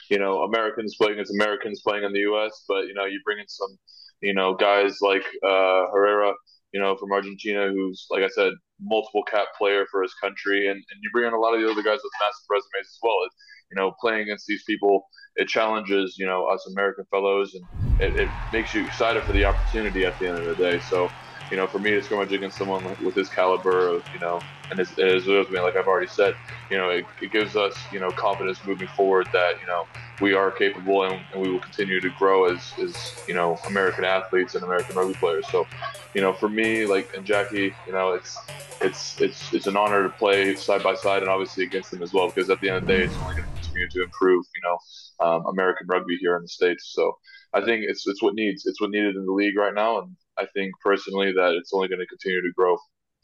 you 0.09 0.17
know, 0.17 0.43
Americans 0.43 0.95
playing 0.95 1.13
against 1.13 1.33
Americans 1.33 1.81
playing 1.85 2.03
in 2.03 2.13
the 2.13 2.19
U.S., 2.19 2.63
but 2.67 2.87
you 2.87 2.93
know, 2.93 3.05
you 3.05 3.19
bring 3.25 3.39
in 3.39 3.47
some, 3.47 3.77
you 4.25 4.33
know, 4.35 4.55
guys 4.55 4.97
like 5.01 5.23
uh, 5.43 5.87
Herrera, 5.93 6.33
you 6.73 6.81
know, 6.81 6.97
from 6.97 7.13
Argentina, 7.13 7.69
who's 7.69 8.07
like 8.11 8.23
I 8.23 8.29
said, 8.29 8.53
multiple 8.81 9.23
cap 9.23 9.47
player 9.57 9.85
for 9.91 10.03
his 10.03 10.13
country, 10.21 10.67
and, 10.67 10.77
and 10.77 10.99
you 11.01 11.11
bring 11.13 11.27
in 11.27 11.33
a 11.33 11.39
lot 11.39 11.55
of 11.55 11.61
the 11.61 11.67
other 11.71 11.83
guys 11.83 11.99
with 12.03 12.13
massive 12.21 12.47
resumes 12.49 12.87
as 12.87 12.99
well. 13.03 13.17
It, 13.25 13.31
you 13.71 13.81
know, 13.81 13.93
playing 14.01 14.21
against 14.23 14.47
these 14.47 14.63
people, 14.65 15.05
it 15.37 15.47
challenges 15.49 16.17
you 16.19 16.27
know 16.27 16.47
us 16.47 16.67
American 16.71 17.05
fellows, 17.11 17.55
and 17.55 17.67
it, 17.99 18.13
it 18.19 18.29
makes 18.51 18.73
you 18.73 18.85
excited 18.85 19.25
for 19.25 19.33
the 19.33 19.45
opportunity 19.45 20.05
at 20.05 20.15
the 20.19 20.27
end 20.27 20.37
of 20.39 20.57
the 20.57 20.63
day. 20.63 20.79
So 20.79 21.09
you 21.51 21.57
know, 21.57 21.67
for 21.67 21.79
me 21.79 21.91
to 21.91 22.01
scrimmage 22.01 22.31
against 22.31 22.57
someone 22.57 22.83
with 23.03 23.13
his 23.13 23.29
caliber 23.29 23.87
of, 23.87 24.03
you 24.13 24.19
know, 24.19 24.41
and 24.71 24.79
as, 24.79 24.97
as 24.97 25.27
well, 25.27 25.45
like 25.51 25.75
I've 25.75 25.87
already 25.87 26.07
said, 26.07 26.35
you 26.71 26.77
know, 26.77 26.89
it, 26.89 27.05
it, 27.21 27.31
gives 27.31 27.55
us, 27.55 27.75
you 27.91 27.99
know, 27.99 28.09
confidence 28.09 28.59
moving 28.65 28.87
forward 28.87 29.27
that, 29.31 29.59
you 29.61 29.67
know, 29.67 29.85
we 30.21 30.33
are 30.33 30.49
capable 30.49 31.03
and, 31.03 31.21
and, 31.33 31.41
we 31.41 31.49
will 31.49 31.59
continue 31.59 31.99
to 31.99 32.09
grow 32.17 32.45
as, 32.45 32.73
as, 32.81 33.23
you 33.27 33.35
know, 33.35 33.59
American 33.67 34.03
athletes 34.03 34.55
and 34.55 34.63
American 34.63 34.95
rugby 34.95 35.13
players. 35.13 35.45
So, 35.51 35.67
you 36.15 36.21
know, 36.21 36.33
for 36.33 36.49
me, 36.49 36.85
like, 36.85 37.15
and 37.15 37.25
Jackie, 37.25 37.75
you 37.85 37.93
know, 37.93 38.13
it's, 38.13 38.37
it's, 38.81 39.21
it's, 39.21 39.53
it's 39.53 39.67
an 39.67 39.77
honor 39.77 40.03
to 40.03 40.09
play 40.09 40.55
side 40.55 40.81
by 40.81 40.95
side 40.95 41.21
and 41.21 41.29
obviously 41.29 41.63
against 41.63 41.91
them 41.91 42.01
as 42.01 42.11
well, 42.11 42.27
because 42.27 42.49
at 42.49 42.59
the 42.61 42.69
end 42.69 42.77
of 42.77 42.87
the 42.87 42.93
day, 42.93 43.03
it's 43.03 43.15
only 43.17 43.35
going 43.35 43.47
to 43.47 43.61
continue 43.61 43.89
to 43.89 44.03
improve, 44.03 44.45
you 44.55 44.61
know, 44.63 45.25
um, 45.25 45.45
American 45.45 45.85
rugby 45.87 46.17
here 46.19 46.35
in 46.37 46.41
the 46.41 46.47
States. 46.47 46.91
So 46.95 47.17
I 47.53 47.63
think 47.63 47.85
it's, 47.87 48.07
it's 48.07 48.21
what 48.21 48.33
needs, 48.33 48.65
it's 48.65 48.81
what 48.81 48.89
needed 48.89 49.15
in 49.15 49.25
the 49.25 49.31
league 49.31 49.57
right 49.57 49.73
now. 49.73 49.99
And 49.99 50.15
I 50.37 50.45
think 50.53 50.73
personally 50.83 51.31
that 51.33 51.53
it's 51.53 51.71
only 51.73 51.87
going 51.87 51.99
to 51.99 52.07
continue 52.07 52.41
to 52.41 52.51
grow. 52.55 52.77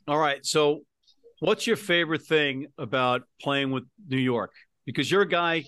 All 0.08 0.18
right. 0.18 0.46
So 0.46 0.82
What's 1.41 1.65
your 1.65 1.75
favorite 1.75 2.22
thing 2.22 2.68
about 2.77 3.24
playing 3.41 3.72
with 3.72 3.86
New 4.08 4.20
York? 4.20 4.51
Because 4.86 5.10
you're 5.10 5.24
a 5.24 5.27
guy, 5.27 5.65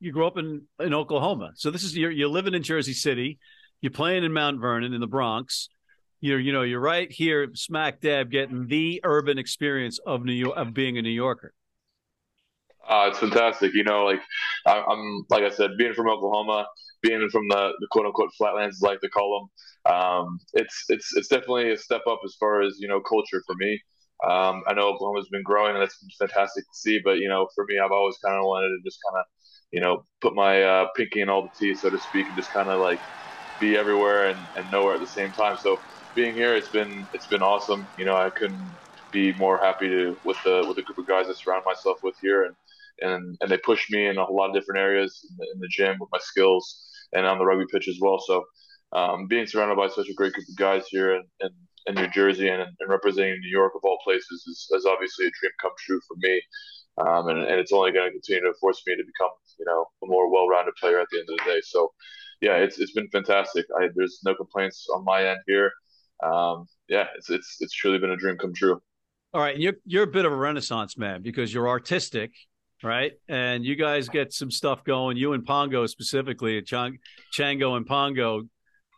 you 0.00 0.10
grew 0.10 0.26
up 0.26 0.36
in, 0.36 0.62
in 0.80 0.92
Oklahoma. 0.92 1.52
So 1.54 1.70
this 1.70 1.84
is 1.84 1.96
you're, 1.96 2.10
you're 2.10 2.28
living 2.28 2.54
in 2.54 2.64
Jersey 2.64 2.92
City, 2.92 3.38
you're 3.80 3.92
playing 3.92 4.24
in 4.24 4.32
Mount 4.32 4.60
Vernon 4.60 4.92
in 4.92 5.00
the 5.00 5.06
Bronx. 5.06 5.68
You're 6.20 6.40
you 6.40 6.52
know 6.52 6.62
you're 6.62 6.80
right 6.80 7.10
here 7.10 7.48
smack 7.54 8.00
dab 8.00 8.32
getting 8.32 8.66
the 8.66 9.00
urban 9.04 9.38
experience 9.38 10.00
of 10.04 10.24
New 10.24 10.32
York 10.32 10.56
of 10.56 10.74
being 10.74 10.98
a 10.98 11.02
New 11.02 11.10
Yorker. 11.10 11.52
Uh, 12.88 13.06
it's 13.08 13.20
fantastic. 13.20 13.74
You 13.74 13.84
know, 13.84 14.04
like 14.04 14.20
I'm 14.66 15.24
like 15.30 15.44
I 15.44 15.50
said, 15.50 15.76
being 15.78 15.94
from 15.94 16.08
Oklahoma, 16.08 16.66
being 17.00 17.28
from 17.30 17.46
the, 17.48 17.72
the 17.78 17.86
quote 17.92 18.06
unquote 18.06 18.30
flatlands, 18.36 18.80
like 18.82 19.00
to 19.02 19.08
call 19.08 19.38
them, 19.38 19.50
um, 19.90 20.38
it's 20.54 20.84
it's 20.88 21.16
it's 21.16 21.28
definitely 21.28 21.72
a 21.72 21.76
step 21.76 22.02
up 22.08 22.20
as 22.24 22.36
far 22.38 22.62
as 22.62 22.76
you 22.78 22.88
know 22.88 23.00
culture 23.00 23.42
for 23.46 23.54
me. 23.56 23.80
Um, 24.28 24.62
I 24.68 24.74
know 24.74 24.88
Oklahoma's 24.94 25.28
been 25.30 25.42
growing, 25.42 25.74
and 25.74 25.82
that's 25.82 25.98
been 25.98 26.28
fantastic 26.28 26.64
to 26.64 26.74
see. 26.74 27.00
But 27.04 27.18
you 27.18 27.28
know, 27.28 27.48
for 27.54 27.64
me, 27.68 27.78
I've 27.78 27.90
always 27.92 28.16
kind 28.24 28.36
of 28.36 28.44
wanted 28.44 28.68
to 28.68 28.78
just 28.84 28.98
kind 29.08 29.20
of, 29.20 29.26
you 29.72 29.80
know, 29.80 30.04
put 30.20 30.34
my 30.34 30.62
uh, 30.62 30.86
pinky 30.96 31.20
in 31.20 31.28
all 31.28 31.42
the 31.42 31.50
tea, 31.58 31.74
so 31.74 31.90
to 31.90 31.98
speak, 31.98 32.28
and 32.28 32.36
just 32.36 32.52
kind 32.52 32.70
of 32.70 32.80
like 32.80 33.00
be 33.58 33.76
everywhere 33.76 34.28
and, 34.28 34.48
and 34.54 34.70
nowhere 34.70 34.94
at 34.94 35.00
the 35.00 35.06
same 35.06 35.32
time. 35.32 35.56
So 35.56 35.78
being 36.14 36.34
here, 36.34 36.54
it's 36.54 36.70
been 36.70 37.08
it's 37.12 37.26
been 37.26 37.42
awesome. 37.42 37.88
You 37.96 38.04
know, 38.04 38.14
I 38.16 38.30
couldn't 38.36 38.78
be 39.12 39.34
more 39.36 39.58
happy 39.62 39.88
to 39.88 40.16
with 40.24 40.38
the 40.44 40.64
with 40.66 40.76
the 40.76 40.82
group 40.82 40.98
of 40.98 41.06
guys 41.06 41.26
I 41.28 41.34
surround 41.36 41.64
myself 41.66 41.98
with 42.02 42.14
here, 42.20 42.44
and 42.44 42.54
and 43.00 43.36
and 43.40 43.50
they 43.50 43.58
push 43.58 43.90
me 43.90 44.06
in 44.06 44.18
a 44.18 44.30
lot 44.30 44.48
of 44.50 44.54
different 44.54 44.80
areas 44.80 45.26
in 45.30 45.36
the, 45.38 45.46
in 45.54 45.60
the 45.60 45.68
gym 45.68 45.96
with 46.00 46.10
my 46.12 46.18
skills 46.20 46.88
and 47.12 47.26
on 47.26 47.38
the 47.38 47.44
rugby 47.44 47.66
pitch 47.72 47.88
as 47.88 47.98
well. 48.00 48.18
So 48.26 48.44
um, 48.92 49.26
being 49.26 49.46
surrounded 49.46 49.76
by 49.76 49.88
such 49.88 50.08
a 50.08 50.14
great 50.14 50.32
group 50.32 50.46
of 50.48 50.56
guys 50.56 50.84
here 50.88 51.14
and, 51.14 51.24
and 51.40 51.50
in 51.86 51.94
New 51.94 52.08
Jersey 52.08 52.48
and, 52.48 52.62
and 52.62 52.88
representing 52.88 53.40
New 53.40 53.50
York 53.50 53.72
of 53.74 53.80
all 53.84 53.98
places 54.04 54.44
is, 54.46 54.68
is 54.70 54.86
obviously 54.86 55.26
a 55.26 55.30
dream 55.40 55.52
come 55.60 55.72
true 55.78 56.00
for 56.06 56.16
me. 56.18 56.40
Um, 56.98 57.28
and, 57.28 57.38
and 57.38 57.58
it's 57.58 57.72
only 57.72 57.90
going 57.90 58.06
to 58.06 58.12
continue 58.12 58.42
to 58.42 58.58
force 58.60 58.82
me 58.86 58.94
to 58.94 59.02
become, 59.02 59.30
you 59.58 59.64
know, 59.64 59.86
a 60.02 60.06
more 60.06 60.30
well-rounded 60.30 60.74
player 60.78 61.00
at 61.00 61.06
the 61.10 61.18
end 61.18 61.28
of 61.30 61.38
the 61.38 61.52
day. 61.52 61.60
So, 61.64 61.90
yeah, 62.42 62.56
it's 62.56 62.78
it's 62.78 62.92
been 62.92 63.08
fantastic. 63.08 63.64
I, 63.80 63.88
there's 63.94 64.20
no 64.24 64.34
complaints 64.34 64.86
on 64.94 65.04
my 65.04 65.26
end 65.26 65.38
here. 65.46 65.72
Um, 66.22 66.66
yeah, 66.88 67.06
it's 67.16 67.30
it's 67.30 67.56
it's 67.60 67.72
truly 67.72 67.98
been 67.98 68.10
a 68.10 68.16
dream 68.16 68.36
come 68.36 68.52
true. 68.52 68.80
All 69.32 69.40
right, 69.40 69.56
you're 69.56 69.74
you're 69.86 70.02
a 70.02 70.08
bit 70.08 70.26
of 70.26 70.32
a 70.32 70.36
renaissance 70.36 70.98
man 70.98 71.22
because 71.22 71.54
you're 71.54 71.68
artistic, 71.68 72.32
right? 72.82 73.12
And 73.28 73.64
you 73.64 73.74
guys 73.74 74.08
get 74.10 74.32
some 74.34 74.50
stuff 74.50 74.84
going. 74.84 75.16
You 75.16 75.32
and 75.32 75.46
Pongo 75.46 75.86
specifically, 75.86 76.60
Chang, 76.62 76.98
Chango 77.32 77.76
and 77.76 77.86
Pongo 77.86 78.42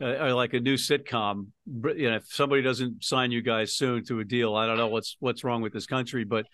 uh, 0.01 0.35
like 0.35 0.55
a 0.55 0.61
new 0.61 0.75
sitcom. 0.75 1.49
You 1.67 2.11
know, 2.11 2.17
if 2.17 2.27
somebody 2.27 2.63
doesn't 2.63 3.05
sign 3.05 3.31
you 3.31 3.43
guys 3.43 3.75
soon 3.75 4.05
to 4.07 4.21
a 4.21 4.25
deal, 4.25 4.55
I 4.55 4.67
don't 4.67 4.77
know 4.77 4.89
what's 4.89 5.17
what's 5.21 5.45
wrong 5.45 5.63
with 5.63 5.73
this 5.73 5.87
country. 5.87 6.25
But 6.25 6.47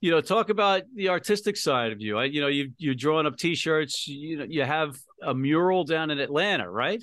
you 0.00 0.10
know, 0.10 0.20
talk 0.20 0.50
about 0.50 0.82
the 0.94 1.08
artistic 1.08 1.56
side 1.56 1.92
of 1.92 2.00
you. 2.00 2.18
I, 2.18 2.24
you 2.24 2.40
know, 2.40 2.48
you 2.48 2.72
you're 2.78 2.94
drawing 2.94 3.26
up 3.26 3.36
T-shirts. 3.36 4.06
You 4.08 4.38
know, 4.38 4.46
you 4.48 4.62
have 4.62 4.96
a 5.22 5.34
mural 5.34 5.84
down 5.84 6.10
in 6.10 6.18
Atlanta, 6.18 6.70
right? 6.70 7.02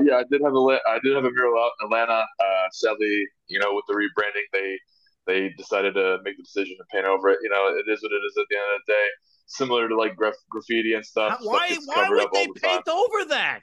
Yeah, 0.00 0.16
I 0.16 0.24
did 0.30 0.42
have 0.42 0.54
a 0.54 0.78
I 0.88 0.98
did 1.02 1.14
have 1.14 1.24
a 1.24 1.30
mural 1.30 1.62
out 1.62 1.72
in 1.80 1.86
Atlanta. 1.86 2.24
Uh, 2.40 2.66
sadly, 2.72 3.26
you 3.48 3.60
know, 3.60 3.72
with 3.72 3.84
the 3.88 3.94
rebranding, 3.94 4.46
they 4.52 4.78
they 5.26 5.48
decided 5.56 5.94
to 5.94 6.18
make 6.24 6.36
the 6.36 6.42
decision 6.42 6.76
to 6.78 6.84
paint 6.92 7.06
over 7.06 7.30
it. 7.30 7.38
You 7.42 7.50
know, 7.50 7.68
it 7.68 7.90
is 7.90 8.02
what 8.02 8.12
it 8.12 8.22
is 8.26 8.34
at 8.38 8.46
the 8.50 8.56
end 8.56 8.66
of 8.74 8.80
the 8.86 8.92
day 8.92 9.06
similar 9.46 9.88
to 9.88 9.96
like 9.96 10.16
graf- 10.16 10.34
graffiti 10.50 10.94
and 10.94 11.04
stuff. 11.04 11.38
Why? 11.42 11.68
stuff 11.68 11.82
why 11.86 12.08
would 12.08 12.28
they 12.32 12.46
the 12.46 12.60
paint 12.60 12.84
time. 12.86 12.94
over 12.94 13.24
that? 13.28 13.62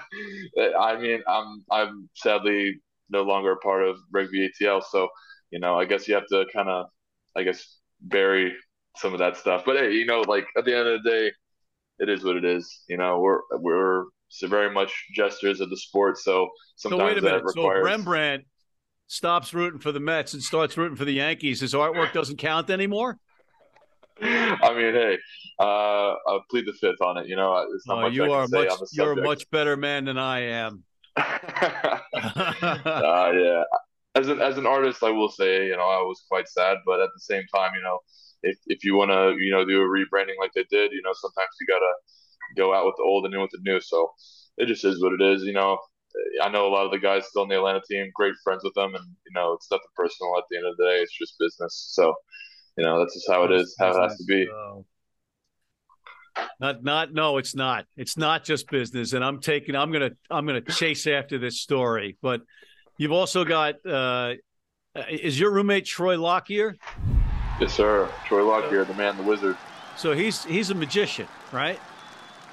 I 0.79 0.97
mean, 0.99 1.21
I'm 1.27 1.63
I'm 1.71 2.09
sadly 2.15 2.81
no 3.09 3.23
longer 3.23 3.53
a 3.53 3.57
part 3.57 3.83
of 3.83 3.97
Rugby 4.11 4.49
ATL, 4.49 4.83
so 4.83 5.07
you 5.51 5.59
know, 5.59 5.79
I 5.79 5.85
guess 5.85 6.07
you 6.07 6.15
have 6.15 6.27
to 6.27 6.45
kind 6.53 6.69
of, 6.69 6.87
I 7.35 7.43
guess, 7.43 7.77
bury 8.01 8.53
some 8.97 9.13
of 9.13 9.19
that 9.19 9.37
stuff. 9.37 9.63
But 9.65 9.77
hey, 9.77 9.93
you 9.93 10.05
know, 10.05 10.21
like 10.21 10.47
at 10.57 10.65
the 10.65 10.75
end 10.75 10.87
of 10.87 11.03
the 11.03 11.09
day, 11.09 11.31
it 11.99 12.09
is 12.09 12.23
what 12.23 12.35
it 12.35 12.45
is. 12.45 12.83
You 12.89 12.97
know, 12.97 13.19
we're 13.19 13.41
we're 13.59 14.05
very 14.43 14.73
much 14.73 14.93
jesters 15.13 15.61
of 15.61 15.69
the 15.69 15.77
sport, 15.77 16.17
so 16.17 16.49
sometimes 16.75 17.01
so 17.01 17.05
wait 17.05 17.17
a 17.17 17.21
minute. 17.21 17.43
Requires... 17.43 17.83
So 17.83 17.85
Rembrandt 17.85 18.45
stops 19.07 19.53
rooting 19.53 19.79
for 19.79 19.91
the 19.91 19.99
Mets 19.99 20.33
and 20.33 20.41
starts 20.41 20.77
rooting 20.77 20.95
for 20.95 21.05
the 21.05 21.13
Yankees. 21.13 21.59
His 21.59 21.73
artwork 21.73 22.13
doesn't 22.13 22.37
count 22.37 22.69
anymore. 22.69 23.17
I 24.23 24.73
mean, 24.75 24.93
hey, 24.93 25.17
uh, 25.59 26.13
I'll 26.27 26.43
plead 26.49 26.67
the 26.67 26.73
fifth 26.73 27.01
on 27.01 27.17
it. 27.17 27.27
You 27.27 27.35
know, 27.35 27.65
it's 27.73 27.87
not 27.87 27.97
oh, 27.97 28.01
much 28.01 28.13
you 28.13 28.31
are 28.31 28.47
much, 28.47 28.69
You're 28.91 29.13
a 29.13 29.23
much 29.23 29.49
better 29.49 29.75
man 29.75 30.05
than 30.05 30.19
I 30.19 30.41
am. 30.41 30.83
uh, 31.17 31.99
yeah, 32.13 33.63
as 34.13 34.27
an 34.27 34.39
as 34.39 34.57
an 34.57 34.67
artist, 34.67 35.03
I 35.03 35.09
will 35.09 35.29
say, 35.29 35.65
you 35.65 35.75
know, 35.75 35.87
I 35.87 36.01
was 36.03 36.23
quite 36.29 36.47
sad, 36.47 36.77
but 36.85 36.99
at 36.99 37.09
the 37.13 37.19
same 37.19 37.43
time, 37.53 37.71
you 37.75 37.81
know, 37.81 37.99
if 38.43 38.57
if 38.67 38.83
you 38.83 38.95
want 38.95 39.09
to, 39.09 39.35
you 39.43 39.51
know, 39.51 39.65
do 39.65 39.81
a 39.81 39.85
rebranding 39.85 40.37
like 40.39 40.51
they 40.53 40.65
did, 40.69 40.91
you 40.91 41.01
know, 41.03 41.13
sometimes 41.13 41.49
you 41.59 41.67
gotta 41.67 41.91
go 42.55 42.75
out 42.75 42.85
with 42.85 42.95
the 42.97 43.03
old 43.03 43.25
and 43.25 43.33
in 43.33 43.41
with 43.41 43.51
the 43.51 43.59
new. 43.63 43.81
So 43.81 44.11
it 44.57 44.67
just 44.67 44.85
is 44.85 45.01
what 45.01 45.13
it 45.13 45.21
is. 45.21 45.43
You 45.43 45.53
know, 45.53 45.79
I 46.43 46.49
know 46.49 46.67
a 46.67 46.73
lot 46.73 46.85
of 46.85 46.91
the 46.91 46.99
guys 46.99 47.25
still 47.25 47.43
on 47.43 47.49
the 47.49 47.55
Atlanta 47.55 47.81
team, 47.89 48.11
great 48.13 48.35
friends 48.43 48.63
with 48.63 48.75
them, 48.75 48.93
and 48.93 49.05
you 49.25 49.33
know, 49.33 49.53
it's 49.53 49.71
nothing 49.71 49.87
personal 49.95 50.37
at 50.37 50.43
the 50.51 50.57
end 50.57 50.67
of 50.67 50.77
the 50.77 50.83
day. 50.83 50.97
It's 50.99 51.17
just 51.17 51.39
business. 51.39 51.89
So 51.93 52.13
you 52.77 52.83
know, 52.83 52.99
that's 52.99 53.13
just 53.13 53.29
how 53.29 53.43
it 53.43 53.51
is, 53.51 53.75
how 53.79 53.95
it 53.95 54.01
has 54.01 54.17
to 54.17 54.23
be. 54.25 54.47
Not, 56.59 56.83
not, 56.83 57.13
no, 57.13 57.37
it's 57.37 57.55
not. 57.55 57.85
It's 57.97 58.17
not 58.17 58.43
just 58.43 58.69
business. 58.69 59.13
And 59.13 59.23
I'm 59.23 59.39
taking, 59.41 59.75
I'm 59.75 59.91
gonna, 59.91 60.11
I'm 60.29 60.45
gonna 60.45 60.61
chase 60.61 61.05
after 61.07 61.37
this 61.37 61.59
story. 61.59 62.17
But 62.21 62.41
you've 62.97 63.11
also 63.11 63.43
got, 63.43 63.85
uh, 63.85 64.35
is 65.09 65.39
your 65.39 65.51
roommate 65.51 65.85
Troy 65.85 66.17
Lockyer? 66.17 66.75
Yes, 67.59 67.73
sir. 67.73 68.09
Troy 68.25 68.43
Lockyer, 68.43 68.85
the 68.85 68.93
man, 68.93 69.17
the 69.17 69.23
wizard. 69.23 69.57
So 69.97 70.13
he's 70.13 70.43
he's 70.45 70.69
a 70.69 70.75
magician, 70.75 71.27
right? 71.51 71.79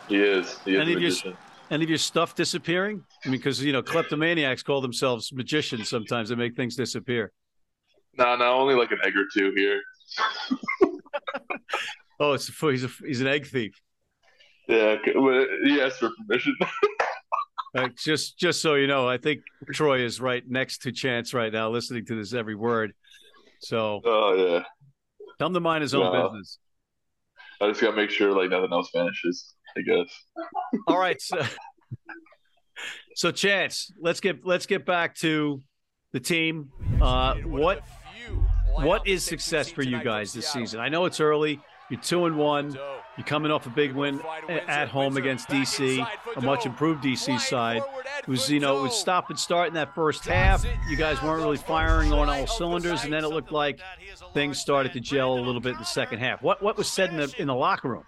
He 0.08 0.16
is. 0.16 0.58
He 0.64 0.74
is 0.74 0.80
any 0.80 0.92
a 0.92 0.94
magician. 0.96 1.30
Your, 1.30 1.38
any 1.70 1.84
of 1.84 1.90
your 1.90 1.98
stuff 1.98 2.34
disappearing? 2.34 3.04
I 3.24 3.28
mean, 3.28 3.38
because 3.38 3.62
you 3.62 3.72
know, 3.72 3.82
kleptomaniacs 3.82 4.62
call 4.62 4.80
themselves 4.80 5.32
magicians. 5.32 5.88
Sometimes 5.88 6.28
they 6.28 6.34
make 6.34 6.56
things 6.56 6.76
disappear. 6.76 7.32
No, 8.16 8.36
no, 8.36 8.52
only 8.54 8.74
like 8.74 8.90
an 8.90 8.98
egg 9.04 9.14
or 9.16 9.24
two 9.32 9.52
here. 9.56 9.80
oh, 12.20 12.32
it's 12.32 12.48
a, 12.48 12.70
he's 12.70 12.84
a, 12.84 12.90
he's 13.06 13.20
an 13.20 13.26
egg 13.26 13.46
thief. 13.46 13.72
Yeah, 14.68 14.96
he 15.64 15.80
asked 15.80 15.98
for 15.98 16.10
permission. 16.26 16.54
uh, 17.74 17.88
just 17.96 18.38
just 18.38 18.60
so 18.60 18.74
you 18.74 18.86
know, 18.86 19.08
I 19.08 19.16
think 19.16 19.40
Troy 19.72 20.00
is 20.00 20.20
right 20.20 20.42
next 20.46 20.82
to 20.82 20.92
Chance 20.92 21.32
right 21.32 21.52
now, 21.52 21.70
listening 21.70 22.04
to 22.06 22.16
this 22.16 22.34
every 22.34 22.54
word. 22.54 22.92
So, 23.60 24.02
oh 24.04 24.34
yeah, 24.34 24.64
tell 25.38 25.48
him 25.48 25.54
to 25.54 25.60
mind 25.60 25.82
his 25.82 25.94
own 25.94 26.12
business. 26.12 26.58
I 27.60 27.68
just 27.68 27.80
gotta 27.80 27.96
make 27.96 28.10
sure 28.10 28.32
like 28.32 28.50
nothing 28.50 28.72
else 28.72 28.90
vanishes. 28.94 29.54
I 29.76 29.80
guess. 29.80 30.08
All 30.86 30.98
right, 30.98 31.20
so, 31.20 31.40
so 33.14 33.30
Chance, 33.30 33.92
let's 34.00 34.20
get 34.20 34.44
let's 34.44 34.66
get 34.66 34.84
back 34.84 35.14
to 35.16 35.62
the 36.12 36.20
team. 36.20 36.70
Uh, 37.00 37.36
what 37.36 37.82
what 38.84 39.06
is 39.06 39.24
success 39.24 39.68
for 39.68 39.82
you 39.82 40.02
guys 40.02 40.32
this 40.32 40.48
season? 40.48 40.80
I 40.80 40.88
know 40.88 41.04
it's 41.04 41.20
early. 41.20 41.60
You're 41.90 42.00
two 42.00 42.26
and 42.26 42.36
one. 42.36 42.76
You're 43.16 43.26
coming 43.26 43.50
off 43.50 43.66
a 43.66 43.70
big 43.70 43.92
win 43.94 44.20
at 44.48 44.88
home 44.88 45.16
against 45.16 45.48
DC, 45.48 46.06
a 46.36 46.40
much 46.40 46.66
improved 46.66 47.02
DC 47.02 47.40
side. 47.40 47.82
It 48.20 48.28
was, 48.28 48.50
you 48.50 48.60
know, 48.60 48.78
it 48.78 48.82
was 48.82 48.94
stop 48.96 49.30
and 49.30 49.38
start 49.38 49.68
in 49.68 49.74
that 49.74 49.94
first 49.94 50.24
half. 50.24 50.64
You 50.88 50.96
guys 50.96 51.20
weren't 51.22 51.42
really 51.42 51.56
firing 51.56 52.12
on 52.12 52.28
all 52.28 52.46
cylinders, 52.46 53.04
and 53.04 53.12
then 53.12 53.24
it 53.24 53.28
looked 53.28 53.50
like 53.52 53.80
things 54.34 54.58
started 54.58 54.92
to 54.92 55.00
gel 55.00 55.32
a 55.34 55.40
little 55.40 55.60
bit 55.60 55.72
in 55.72 55.78
the 55.78 55.84
second 55.84 56.20
half. 56.20 56.42
What 56.42 56.62
what 56.62 56.76
was 56.76 56.88
said 56.88 57.10
in 57.10 57.16
the 57.16 57.34
in 57.38 57.46
the 57.48 57.54
locker 57.54 57.88
room? 57.88 58.04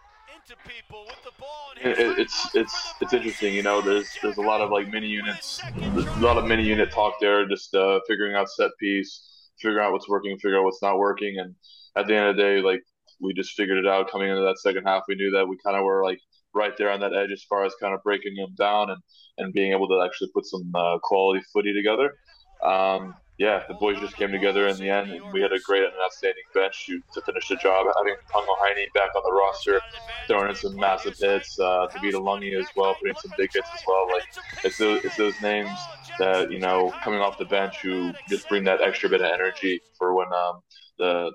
It's 1.83 2.55
it's 2.55 2.95
it's 3.01 3.13
interesting. 3.13 3.55
You 3.55 3.63
know, 3.63 3.81
there's 3.81 4.17
there's 4.23 4.37
a 4.37 4.43
lot 4.43 4.61
of 4.61 4.71
like 4.71 4.89
mini 4.89 5.09
units, 5.09 5.61
a 5.65 6.21
lot 6.21 6.37
of 6.37 6.45
mini 6.45 6.65
unit 6.65 6.93
talk 6.93 7.15
there, 7.21 7.49
just 7.49 7.75
uh, 7.75 8.01
figuring 8.07 8.37
out 8.37 8.51
set 8.51 8.71
piece 8.79 9.30
figure 9.61 9.81
out 9.81 9.93
what's 9.93 10.09
working, 10.09 10.39
figure 10.39 10.59
out 10.59 10.65
what's 10.65 10.83
not 10.83 10.99
working. 10.99 11.39
And 11.39 11.55
at 11.97 12.07
the 12.07 12.17
end 12.17 12.29
of 12.29 12.37
the 12.37 12.43
day, 12.43 12.61
like 12.61 12.83
we 13.21 13.33
just 13.35 13.53
figured 13.53 13.79
it 13.79 13.87
out 13.87 14.11
coming 14.11 14.31
into 14.31 14.43
that 14.43 14.59
second 14.59 14.85
half. 14.85 15.05
We 15.09 15.15
knew 15.15 15.31
that 15.33 15.47
we 15.47 15.57
kind 15.65 15.77
of 15.77 15.85
were 15.85 16.03
like 16.05 16.19
right 16.55 16.77
there 16.77 16.91
on 16.91 17.01
that 17.01 17.15
edge 17.15 17.31
as 17.33 17.45
far 17.45 17.65
as 17.65 17.75
kind 17.81 17.95
of 17.95 18.03
breaking 18.03 18.35
them 18.35 18.55
down 18.57 18.91
and, 18.91 19.01
and 19.39 19.53
being 19.53 19.73
able 19.73 19.89
to 19.89 20.03
actually 20.05 20.31
put 20.35 20.47
some 20.47 20.71
uh, 20.75 20.99
quality 21.03 21.43
footy 21.53 21.73
together. 21.73 22.15
Um, 22.63 23.15
yeah, 23.41 23.63
the 23.69 23.75
boys 23.75 23.99
just 23.99 24.17
came 24.17 24.31
together 24.31 24.69
in 24.69 24.77
the 24.77 24.91
end, 24.91 25.11
and 25.11 25.33
we 25.33 25.41
had 25.41 25.51
a 25.51 25.59
great 25.61 25.83
and 25.83 25.95
outstanding 26.05 26.45
bench 26.53 26.85
to, 26.85 27.01
to 27.15 27.23
finish 27.23 27.49
the 27.49 27.57
job. 27.57 27.87
Having 27.97 28.17
Pungo 28.31 28.55
Heine 28.59 28.87
back 28.93 29.09
on 29.17 29.23
the 29.25 29.33
roster, 29.33 29.81
throwing 30.27 30.51
in 30.51 30.55
some 30.55 30.77
massive 30.77 31.17
hits, 31.17 31.59
uh, 31.59 31.87
Tavita 31.91 32.21
Lungi 32.21 32.61
as 32.61 32.67
well, 32.77 32.95
putting 33.01 33.17
some 33.17 33.33
big 33.39 33.51
hits 33.51 33.67
as 33.75 33.81
well. 33.87 34.07
Like 34.13 34.25
it's 34.63 34.77
those, 34.77 35.03
it's 35.07 35.17
those 35.17 35.41
names 35.41 35.71
that 36.19 36.53
you 36.53 36.59
know 36.59 36.93
coming 37.03 37.21
off 37.21 37.39
the 37.39 37.47
bench 37.47 37.79
who 37.79 38.13
just 38.29 38.47
bring 38.51 38.63
that 38.65 38.83
extra 38.83 39.09
bit 39.09 39.23
of 39.23 39.31
energy 39.33 39.81
for 39.97 40.15
when 40.15 40.27
um, 40.35 40.61
the 40.99 41.33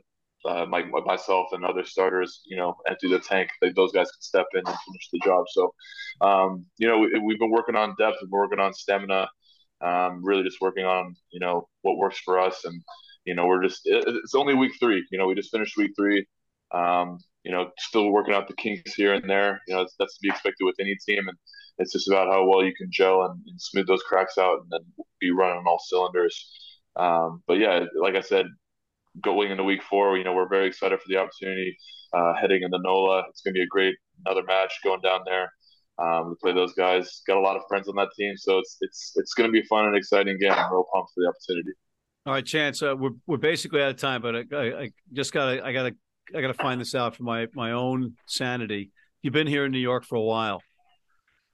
uh, 0.47 0.63
my, 0.67 0.83
myself 1.05 1.47
and 1.53 1.65
other 1.65 1.83
starters, 1.83 2.41
you 2.45 2.55
know, 2.55 2.75
empty 2.87 3.09
the 3.09 3.17
tank. 3.17 3.49
They, 3.61 3.71
those 3.71 3.91
guys 3.91 4.11
can 4.11 4.21
step 4.21 4.45
in 4.53 4.59
and 4.59 4.67
finish 4.67 5.09
the 5.11 5.19
job. 5.23 5.45
So, 5.49 5.73
um, 6.21 6.67
you 6.77 6.87
know, 6.87 6.99
we, 6.99 7.33
have 7.33 7.39
been 7.39 7.49
working 7.49 7.75
on 7.75 7.95
depth, 7.97 8.17
we've 8.21 8.29
been 8.29 8.39
working 8.39 8.59
on 8.59 8.71
stamina, 8.75 9.27
um, 9.81 10.23
really 10.23 10.43
just 10.43 10.61
working 10.61 10.85
on, 10.85 11.15
you 11.31 11.39
know, 11.39 11.67
what 11.81 11.97
works 11.97 12.19
for 12.19 12.39
us. 12.39 12.63
And, 12.65 12.81
you 13.25 13.35
know, 13.35 13.47
we're 13.47 13.63
just 13.63 13.81
it's 13.85 14.35
only 14.35 14.53
week 14.53 14.73
three. 14.79 15.05
You 15.11 15.17
know, 15.17 15.27
we 15.27 15.35
just 15.35 15.51
finished 15.51 15.77
week 15.77 15.91
three. 15.97 16.25
Um, 16.71 17.19
you 17.43 17.51
know, 17.51 17.69
still 17.77 18.11
working 18.11 18.33
out 18.33 18.47
the 18.47 18.55
kinks 18.55 18.95
here 18.95 19.13
and 19.13 19.29
there. 19.29 19.61
You 19.67 19.75
know, 19.75 19.87
that's 19.99 20.15
to 20.15 20.19
be 20.21 20.29
expected 20.29 20.65
with 20.65 20.75
any 20.79 20.95
team. 21.05 21.27
And 21.27 21.37
it's 21.77 21.93
just 21.93 22.07
about 22.07 22.27
how 22.27 22.47
well 22.47 22.63
you 22.63 22.73
can 22.75 22.87
gel 22.91 23.23
and, 23.23 23.41
and 23.47 23.61
smooth 23.61 23.87
those 23.87 24.03
cracks 24.03 24.37
out 24.37 24.61
and 24.61 24.67
then 24.71 25.05
be 25.19 25.31
running 25.31 25.59
on 25.59 25.67
all 25.67 25.79
cylinders. 25.79 26.49
Um, 26.95 27.43
but 27.47 27.59
yeah, 27.59 27.85
like 28.01 28.15
I 28.15 28.21
said, 28.21 28.45
going 29.21 29.51
into 29.51 29.63
week 29.63 29.83
four, 29.83 30.17
you 30.17 30.23
know, 30.23 30.33
we're 30.33 30.49
very 30.49 30.67
excited 30.67 30.99
for 30.99 31.05
the 31.07 31.17
opportunity 31.17 31.77
uh, 32.13 32.33
heading 32.33 32.63
into 32.63 32.79
NOLA. 32.79 33.25
It's 33.29 33.41
going 33.41 33.53
to 33.53 33.59
be 33.59 33.63
a 33.63 33.67
great 33.67 33.95
another 34.25 34.43
match 34.43 34.73
going 34.83 35.01
down 35.01 35.21
there 35.25 35.51
um, 35.97 36.31
to 36.31 36.35
play 36.41 36.53
those 36.53 36.73
guys. 36.73 37.21
Got 37.27 37.37
a 37.37 37.41
lot 37.41 37.55
of 37.55 37.63
friends 37.67 37.87
on 37.87 37.95
that 37.95 38.09
team, 38.17 38.35
so 38.37 38.59
it's 38.59 38.77
it's 38.81 39.13
it's 39.15 39.33
going 39.33 39.47
to 39.47 39.51
be 39.51 39.59
a 39.59 39.65
fun 39.65 39.85
and 39.85 39.95
exciting 39.95 40.37
game. 40.39 40.51
I'm 40.51 40.71
real 40.71 40.85
pumped 40.93 41.11
for 41.13 41.21
the 41.21 41.29
opportunity. 41.29 41.71
All 42.25 42.33
right, 42.33 42.45
Chance, 42.45 42.81
uh, 42.81 42.95
we're 42.97 43.11
we're 43.27 43.37
basically 43.37 43.81
out 43.81 43.89
of 43.89 43.97
time, 43.97 44.21
but 44.21 44.35
I, 44.35 44.43
I, 44.51 44.81
I 44.81 44.91
just 45.13 45.31
gotta 45.31 45.63
I 45.65 45.73
gotta 45.73 45.95
I 46.35 46.41
gotta 46.41 46.53
find 46.55 46.81
this 46.81 46.95
out 46.95 47.15
for 47.15 47.23
my 47.23 47.47
my 47.53 47.71
own 47.71 48.15
sanity. 48.25 48.91
You've 49.21 49.33
been 49.33 49.47
here 49.47 49.65
in 49.65 49.71
New 49.71 49.79
York 49.79 50.05
for 50.05 50.15
a 50.15 50.21
while. 50.21 50.61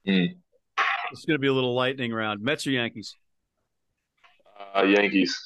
Mm. 0.08 0.36
It's 1.12 1.26
going 1.26 1.36
to 1.36 1.40
be 1.40 1.48
a 1.48 1.54
little 1.54 1.76
lightning 1.76 2.14
round. 2.14 2.42
Mets 2.42 2.66
or 2.66 2.72
Yankees? 2.72 3.16
Uh, 4.76 4.84
Yankees. 4.84 5.38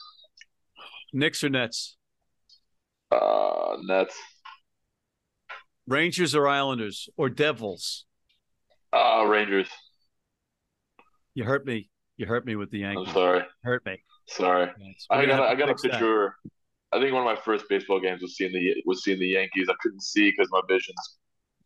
Knicks 1.14 1.44
or 1.44 1.50
Nets? 1.50 1.98
Uh, 3.12 3.78
Nets. 3.84 4.16
Rangers 5.88 6.36
or 6.36 6.48
Islanders 6.48 7.10
or 7.18 7.30
Devils? 7.30 8.06
Uh, 8.96 9.26
Rangers. 9.26 9.68
You 11.34 11.44
hurt 11.44 11.66
me. 11.66 11.90
You 12.18 12.26
hurt 12.26 12.46
me 12.46 12.56
with 12.56 12.72
the 12.72 12.80
Yankees. 12.80 13.08
I'm 13.08 13.14
sorry. 13.14 13.44
Hurt 13.64 13.86
me. 13.86 14.02
Sorry. 14.28 14.72
I 15.10 15.26
got. 15.26 15.42
I 15.42 15.56
got 15.56 15.70
a 15.70 15.76
picture. 15.76 16.36
That. 16.44 16.52
I 16.98 17.02
think 17.02 17.14
one 17.14 17.28
of 17.28 17.38
my 17.38 17.42
first 17.44 17.66
baseball 17.68 18.00
games 18.00 18.22
was 18.22 18.38
seeing 18.38 18.54
the 18.54 18.82
was 18.86 19.04
seeing 19.04 19.20
the 19.20 19.28
Yankees. 19.28 19.68
I 19.70 19.76
couldn't 19.82 20.02
see 20.02 20.32
because 20.32 20.50
my 20.52 20.62
vision's 20.70 21.18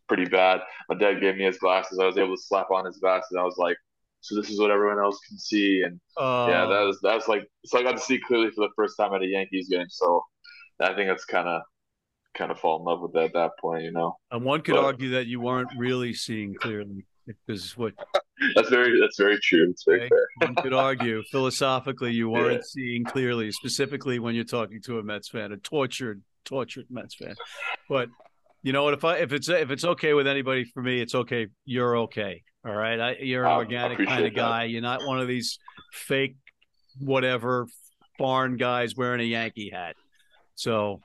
pretty 0.08 0.26
bad. 0.26 0.62
My 0.90 0.96
dad 0.96 1.22
gave 1.22 1.36
me 1.36 1.44
his 1.44 1.60
glasses. 1.60 2.00
I 2.00 2.06
was 2.06 2.18
able 2.18 2.36
to 2.36 2.42
slap 2.42 2.72
on 2.72 2.86
his 2.86 2.98
glasses. 2.98 3.38
I 3.40 3.44
was 3.44 3.58
like, 3.58 3.78
so 4.22 4.36
this 4.36 4.50
is 4.50 4.60
what 4.60 4.72
everyone 4.72 5.00
else 5.00 5.20
can 5.28 5.38
see. 5.38 5.84
And 5.84 6.00
uh, 6.18 6.48
yeah, 6.50 6.66
that 6.66 6.82
was 6.82 7.00
that 7.04 7.16
was 7.16 7.28
like 7.28 7.48
so 7.66 7.80
I 7.80 7.84
got 7.84 7.94
to 7.94 8.02
see 8.02 8.20
clearly 8.20 8.50
for 8.50 8.62
the 8.62 8.74
first 8.76 8.98
time 8.98 9.14
at 9.14 9.22
a 9.22 9.28
Yankees 9.28 9.70
game. 9.70 9.88
So 9.90 10.24
I 10.80 10.96
think 10.96 11.10
that's 11.10 11.26
kind 11.26 11.48
of 11.48 11.62
kind 12.36 12.52
of 12.52 12.60
fall 12.60 12.80
in 12.80 12.86
love 12.86 13.02
with 13.02 13.14
that 13.14 13.26
at 13.26 13.34
that 13.34 13.52
point, 13.62 13.84
you 13.84 13.92
know. 13.92 14.16
And 14.32 14.44
one 14.44 14.62
could 14.62 14.76
but, 14.76 14.84
argue 14.84 15.12
that 15.12 15.28
you 15.28 15.40
weren't 15.40 15.70
really 15.78 16.14
seeing 16.14 16.56
clearly 16.56 17.06
because 17.46 17.78
what 17.78 17.94
that's 18.56 18.70
very 18.70 19.00
that's 19.00 19.18
very 19.18 19.40
true. 19.40 19.68
It's 19.70 19.84
very 19.84 20.02
okay. 20.02 20.10
fair. 20.10 20.28
one 20.48 20.56
could 20.56 20.74
argue 20.74 21.24
philosophically 21.32 22.12
you 22.12 22.30
weren't 22.30 22.54
yeah. 22.54 22.62
seeing 22.64 23.04
clearly, 23.04 23.52
specifically 23.52 24.20
when 24.20 24.36
you're 24.36 24.44
talking 24.44 24.82
to 24.84 25.00
a 25.00 25.04
Mets 25.04 25.30
fan, 25.30 25.52
a 25.52 25.58
tortured, 25.58 26.22
tortured 26.46 26.86
Mets 26.90 27.16
fan. 27.16 27.36
But 27.88 28.10
you 28.64 28.74
know 28.74 28.84
what? 28.84 28.94
If 28.94 29.06
I 29.06 29.18
if 29.18 29.34
it's 29.34 29.50
if 29.50 29.72
it's 29.72 29.86
okay 29.86 30.14
with 30.14 30.28
anybody, 30.28 30.66
for 30.66 30.82
me, 30.82 31.02
it's 31.02 31.16
okay. 31.16 31.48
You're 31.66 31.98
okay. 32.00 32.44
All 32.66 32.76
right. 32.76 33.00
I, 33.00 33.16
you're 33.22 33.46
an 33.46 33.52
organic 33.52 34.06
kind 34.06 34.26
of 34.26 34.36
guy. 34.36 34.64
That. 34.64 34.70
You're 34.70 34.82
not 34.82 35.06
one 35.06 35.20
of 35.20 35.28
these 35.28 35.60
fake, 35.94 36.36
whatever, 37.00 37.68
foreign 38.18 38.58
guys 38.58 38.96
wearing 38.96 39.22
a 39.22 39.24
Yankee 39.24 39.70
hat. 39.70 39.96
So, 40.56 41.02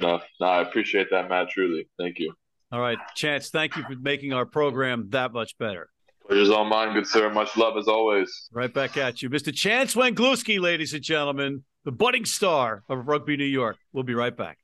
no, 0.00 0.20
no, 0.40 0.46
I 0.46 0.62
appreciate 0.62 1.08
that, 1.10 1.28
Matt. 1.28 1.50
Truly, 1.50 1.88
thank 1.98 2.20
you. 2.20 2.34
All 2.72 2.80
right, 2.80 2.96
Chance. 3.14 3.50
Thank 3.50 3.76
you 3.76 3.82
for 3.82 3.94
making 4.00 4.32
our 4.32 4.46
program 4.46 5.08
that 5.10 5.32
much 5.34 5.58
better. 5.58 5.90
Pleasure's 6.26 6.48
all 6.48 6.64
mine, 6.64 6.94
good 6.94 7.06
sir. 7.06 7.28
Much 7.28 7.54
love 7.54 7.76
as 7.76 7.86
always. 7.86 8.48
Right 8.50 8.72
back 8.72 8.96
at 8.96 9.20
you, 9.20 9.28
Mr. 9.28 9.52
Chance 9.52 9.94
Wenglewski, 9.94 10.58
ladies 10.58 10.94
and 10.94 11.02
gentlemen, 11.02 11.64
the 11.84 11.92
budding 11.92 12.24
star 12.24 12.82
of 12.88 13.06
Rugby 13.08 13.36
New 13.36 13.44
York. 13.44 13.76
We'll 13.92 14.04
be 14.04 14.14
right 14.14 14.34
back. 14.34 14.56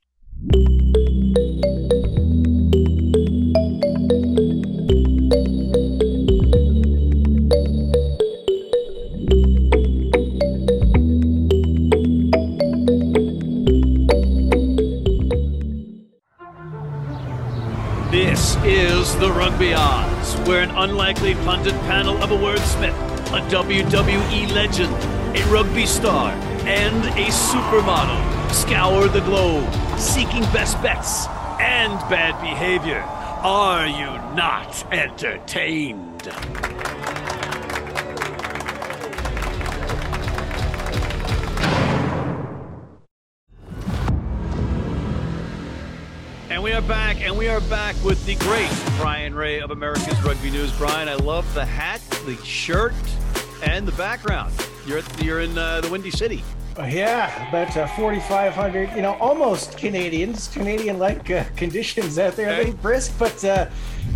Rugby 19.59 20.49
where 20.49 20.63
an 20.63 20.71
unlikely 20.71 21.35
pundit 21.35 21.75
panel 21.81 22.17
of 22.23 22.31
a 22.31 22.37
wordsmith, 22.37 22.95
a 23.33 23.41
WWE 23.51 24.53
legend, 24.53 24.95
a 25.37 25.45
rugby 25.47 25.85
star, 25.85 26.31
and 26.65 27.05
a 27.05 27.27
supermodel 27.27 28.55
scour 28.55 29.09
the 29.09 29.21
globe, 29.23 29.69
seeking 29.99 30.43
best 30.53 30.81
bets 30.81 31.27
and 31.59 31.93
bad 32.09 32.41
behavior. 32.41 33.01
Are 33.01 33.89
you 33.89 34.13
not 34.37 34.87
entertained? 34.93 36.29
Are 46.79 46.83
back, 46.83 47.21
and 47.23 47.37
we 47.37 47.49
are 47.49 47.61
back 47.63 47.97
with 48.05 48.25
the 48.25 48.37
great 48.37 48.71
Brian 48.99 49.35
Ray 49.35 49.59
of 49.59 49.73
America's 49.73 50.23
Rugby 50.23 50.49
News. 50.49 50.71
Brian, 50.79 51.09
I 51.09 51.15
love 51.15 51.53
the 51.53 51.65
hat, 51.65 52.01
the 52.25 52.37
shirt, 52.45 52.95
and 53.65 53.89
the 53.89 53.91
background. 53.93 54.53
You're 54.87 55.03
you're 55.21 55.41
in 55.41 55.59
uh, 55.59 55.81
the 55.81 55.91
Windy 55.91 56.13
City. 56.13 56.45
Uh, 56.79 56.85
yeah, 56.85 57.49
about 57.49 57.77
uh, 57.77 57.89
4,500, 57.89 58.95
you 58.95 59.03
know, 59.03 59.15
almost 59.15 59.77
Canadians, 59.77 60.47
Canadian-like 60.47 61.29
uh, 61.29 61.43
conditions 61.57 62.17
out 62.17 62.37
there. 62.37 62.63
They 62.63 62.71
brisk, 62.71 63.19
but 63.19 63.45
uh, 63.45 63.69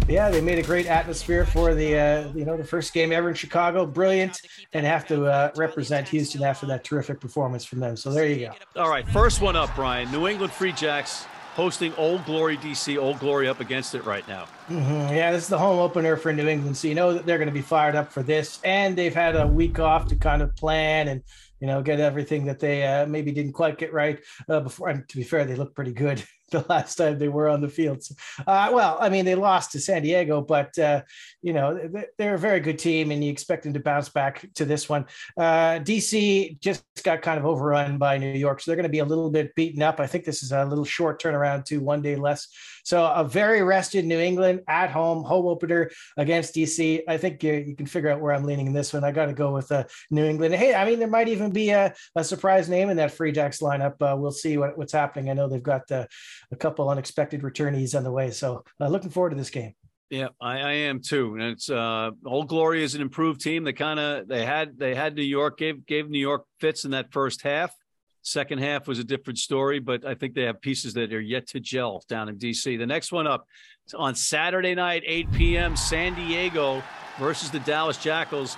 yeah, 0.09 0.31
they 0.31 0.41
made 0.41 0.61
a 0.61 0.63
great 0.63 0.87
atmosphere 0.87 1.45
for 1.45 1.75
the, 1.75 1.99
uh, 1.99 2.29
you 2.33 2.45
know, 2.45 2.57
the 2.57 2.65
first 2.65 2.95
game 2.95 3.11
ever 3.11 3.31
in 3.31 3.35
Chicago. 3.35 3.85
Brilliant, 3.87 4.41
and 4.73 4.87
have 4.87 5.05
to 5.09 5.25
uh, 5.25 5.51
represent 5.57 6.07
Houston 6.11 6.45
after 6.45 6.67
that 6.67 6.85
terrific 6.85 7.19
performance 7.19 7.65
from 7.65 7.81
them. 7.81 7.97
So 7.97 8.13
there 8.13 8.27
you 8.29 8.47
go. 8.47 8.81
All 8.81 8.89
right, 8.89 9.09
first 9.09 9.41
one 9.41 9.57
up, 9.57 9.75
Brian. 9.75 10.13
New 10.13 10.29
England 10.29 10.53
Free 10.53 10.71
Jacks 10.71 11.27
hosting 11.55 11.95
Old 11.95 12.25
Glory 12.25 12.57
DC. 12.57 12.99
Old 12.99 13.19
Glory 13.19 13.49
up 13.49 13.61
against 13.61 13.95
it 13.95 14.05
right 14.05 14.27
now. 14.27 14.47
Mm-hmm. 14.69 15.15
Yeah, 15.15 15.33
this 15.33 15.45
is 15.45 15.49
the 15.49 15.59
home 15.59 15.79
opener 15.79 16.17
for 16.17 16.33
New 16.33 16.49
England, 16.49 16.77
so 16.77 16.89
you 16.89 16.95
know 16.95 17.13
that 17.13 17.27
they're 17.27 17.39
going 17.39 17.49
to 17.49 17.55
be 17.55 17.63
fired 17.63 17.95
up 17.95 18.13
for 18.13 18.23
this, 18.23 18.61
and 18.65 18.97
they've 18.97 19.15
had 19.15 19.37
a 19.37 19.47
week 19.47 19.79
off 19.79 20.07
to 20.09 20.17
kind 20.17 20.43
of 20.43 20.55
plan 20.57 21.09
and 21.09 21.23
you 21.61 21.67
know 21.67 21.83
get 21.83 22.01
everything 22.01 22.47
that 22.47 22.59
they 22.59 22.87
uh, 22.87 23.07
maybe 23.07 23.33
didn't 23.33 23.53
quite 23.53 23.79
get 23.79 23.93
right 23.93 24.21
uh, 24.49 24.61
before. 24.61 24.89
And 24.89 25.09
to 25.09 25.17
be 25.17 25.23
fair, 25.23 25.45
they 25.45 25.57
look 25.57 25.75
pretty 25.75 25.93
good 25.93 26.23
the 26.53 26.65
last 26.69 26.97
time 26.97 27.19
they 27.19 27.29
were 27.29 27.49
on 27.49 27.61
the 27.61 27.69
field. 27.69 28.03
So, 28.03 28.15
uh, 28.47 28.71
well, 28.73 28.97
I 29.01 29.09
mean, 29.09 29.25
they 29.25 29.35
lost 29.35 29.73
to 29.73 29.81
San 29.81 30.03
Diego, 30.03 30.41
but 30.41 30.79
uh, 30.79 31.03
you 31.43 31.53
know 31.53 31.91
they're 32.19 32.35
a 32.35 32.39
very 32.39 32.61
good 32.61 32.79
team, 32.79 33.11
and 33.11 33.25
you 33.25 33.31
expect 33.31 33.65
them 33.65 33.73
to 33.73 33.81
bounce 33.81 34.09
back 34.09 34.47
to 34.55 34.65
this 34.65 34.89
one. 34.89 35.07
Uh, 35.37 35.81
DC 35.81 36.61
just 36.61 36.85
got 37.03 37.23
kind 37.23 37.39
of 37.39 37.47
overrun 37.47 37.99
by 37.99 38.19
New 38.19 38.33
York, 38.33 38.61
so 38.61 38.71
they're 38.71 38.77
going 38.77 38.85
to 38.85 38.89
be 38.89 39.01
a 39.01 39.05
little 39.05 39.31
bit 39.31 39.55
beaten 39.55 39.83
up. 39.83 39.99
I 39.99 40.07
think 40.07 40.25
this 40.25 40.43
is 40.43 40.53
a 40.53 40.65
little 40.65 40.85
short 40.85 41.21
turnaround 41.21 41.65
to 41.67 41.79
one 41.79 42.03
day 42.03 42.17
less. 42.17 42.49
So 42.85 43.07
a 43.07 43.25
very 43.25 43.63
rested 43.63 44.05
New 44.05 44.19
England 44.19 44.61
at 44.69 44.91
home 44.91 45.23
home 45.23 45.47
opener 45.47 45.91
against 46.17 46.55
DC. 46.55 47.03
I 47.09 47.17
think 47.17 47.43
you, 47.43 47.53
you 47.55 47.77
can 47.77 47.87
figure 47.87 48.11
out 48.11 48.21
where 48.21 48.35
I'm 48.35 48.45
leaning 48.45 48.67
in 48.67 48.73
this 48.73 48.93
one. 48.93 49.05
I 49.05 49.13
got 49.13 49.27
to 49.27 49.33
go 49.33 49.53
with 49.53 49.71
uh, 49.71 49.85
New 50.11 50.25
England. 50.25 50.55
Hey, 50.55 50.75
I 50.75 50.85
mean, 50.85 50.99
there 50.99 51.09
might 51.09 51.29
even 51.29 51.51
be 51.51 51.71
a, 51.71 51.95
a 52.17 52.25
surprise 52.25 52.69
name 52.69 52.91
in 52.91 52.97
that 52.97 53.13
Free 53.13 53.33
Jacks 53.33 53.61
lineup. 53.61 53.95
Uh, 54.01 54.17
we'll 54.17 54.33
see 54.33 54.57
what, 54.59 54.77
what's 54.77 54.93
happening. 54.93 55.31
I 55.31 55.35
know 55.35 55.49
they've 55.49 55.63
got 55.63 55.91
uh, 55.91 56.07
a 56.51 56.57
couple 56.57 56.89
unexpected 56.89 57.43
returnees 57.43 57.97
on 57.97 58.05
the 58.05 58.11
way. 58.11 58.31
So 58.31 58.65
uh, 58.81 58.89
looking 58.89 59.11
forward 59.11 59.31
to 59.31 59.37
this 59.37 59.51
game. 59.51 59.75
Yeah, 60.11 60.29
I, 60.41 60.59
I, 60.59 60.73
am 60.73 61.01
too. 61.01 61.35
And 61.35 61.43
it's 61.43 61.71
uh 61.71 62.11
Old 62.27 62.49
Glory 62.49 62.83
is 62.83 62.95
an 62.95 63.01
improved 63.01 63.41
team. 63.41 63.65
They 63.65 63.73
kind 63.73 63.99
of 63.99 64.29
they 64.29 64.45
had 64.45 64.79
they 64.79 64.95
had 64.95 65.17
New 65.17 65.23
York 65.23 65.57
gave 65.57 65.87
gave 65.87 66.11
New 66.11 66.19
York 66.19 66.45
fits 66.61 66.85
in 66.85 66.91
that 66.91 67.13
first 67.13 67.41
half. 67.41 67.75
Second 68.21 68.59
half 68.59 68.87
was 68.87 68.99
a 68.99 69.05
different 69.05 69.39
story, 69.39 69.79
but 69.81 70.05
I 70.05 70.15
think 70.15 70.35
they 70.35 70.43
have 70.43 70.61
pieces 70.61 70.93
that 70.95 71.13
are 71.15 71.21
yet 71.21 71.49
to 71.49 71.61
gel 71.61 72.05
down 72.09 72.29
in 72.29 72.37
DC. 72.39 72.79
The 72.79 72.87
next 72.87 73.11
one 73.11 73.27
up 73.27 73.49
on 73.97 74.15
Saturday 74.15 74.75
night, 74.75 75.03
8 75.05 75.33
p.m. 75.33 75.77
San 75.77 76.15
Diego 76.15 76.83
versus 77.19 77.51
the 77.51 77.59
Dallas 77.61 77.97
Jackals, 77.97 78.57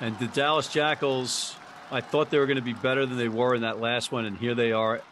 and 0.00 0.16
the 0.18 0.28
Dallas 0.28 0.68
Jackals 0.68 1.56
I 1.90 2.00
thought 2.00 2.30
they 2.30 2.38
were 2.38 2.46
going 2.46 2.56
to 2.56 2.62
be 2.62 2.72
better 2.72 3.04
than 3.04 3.18
they 3.18 3.28
were 3.28 3.54
in 3.54 3.62
that 3.62 3.80
last 3.80 4.12
one, 4.12 4.24
and 4.24 4.36
here 4.36 4.54
they 4.54 4.72
are, 4.72 5.02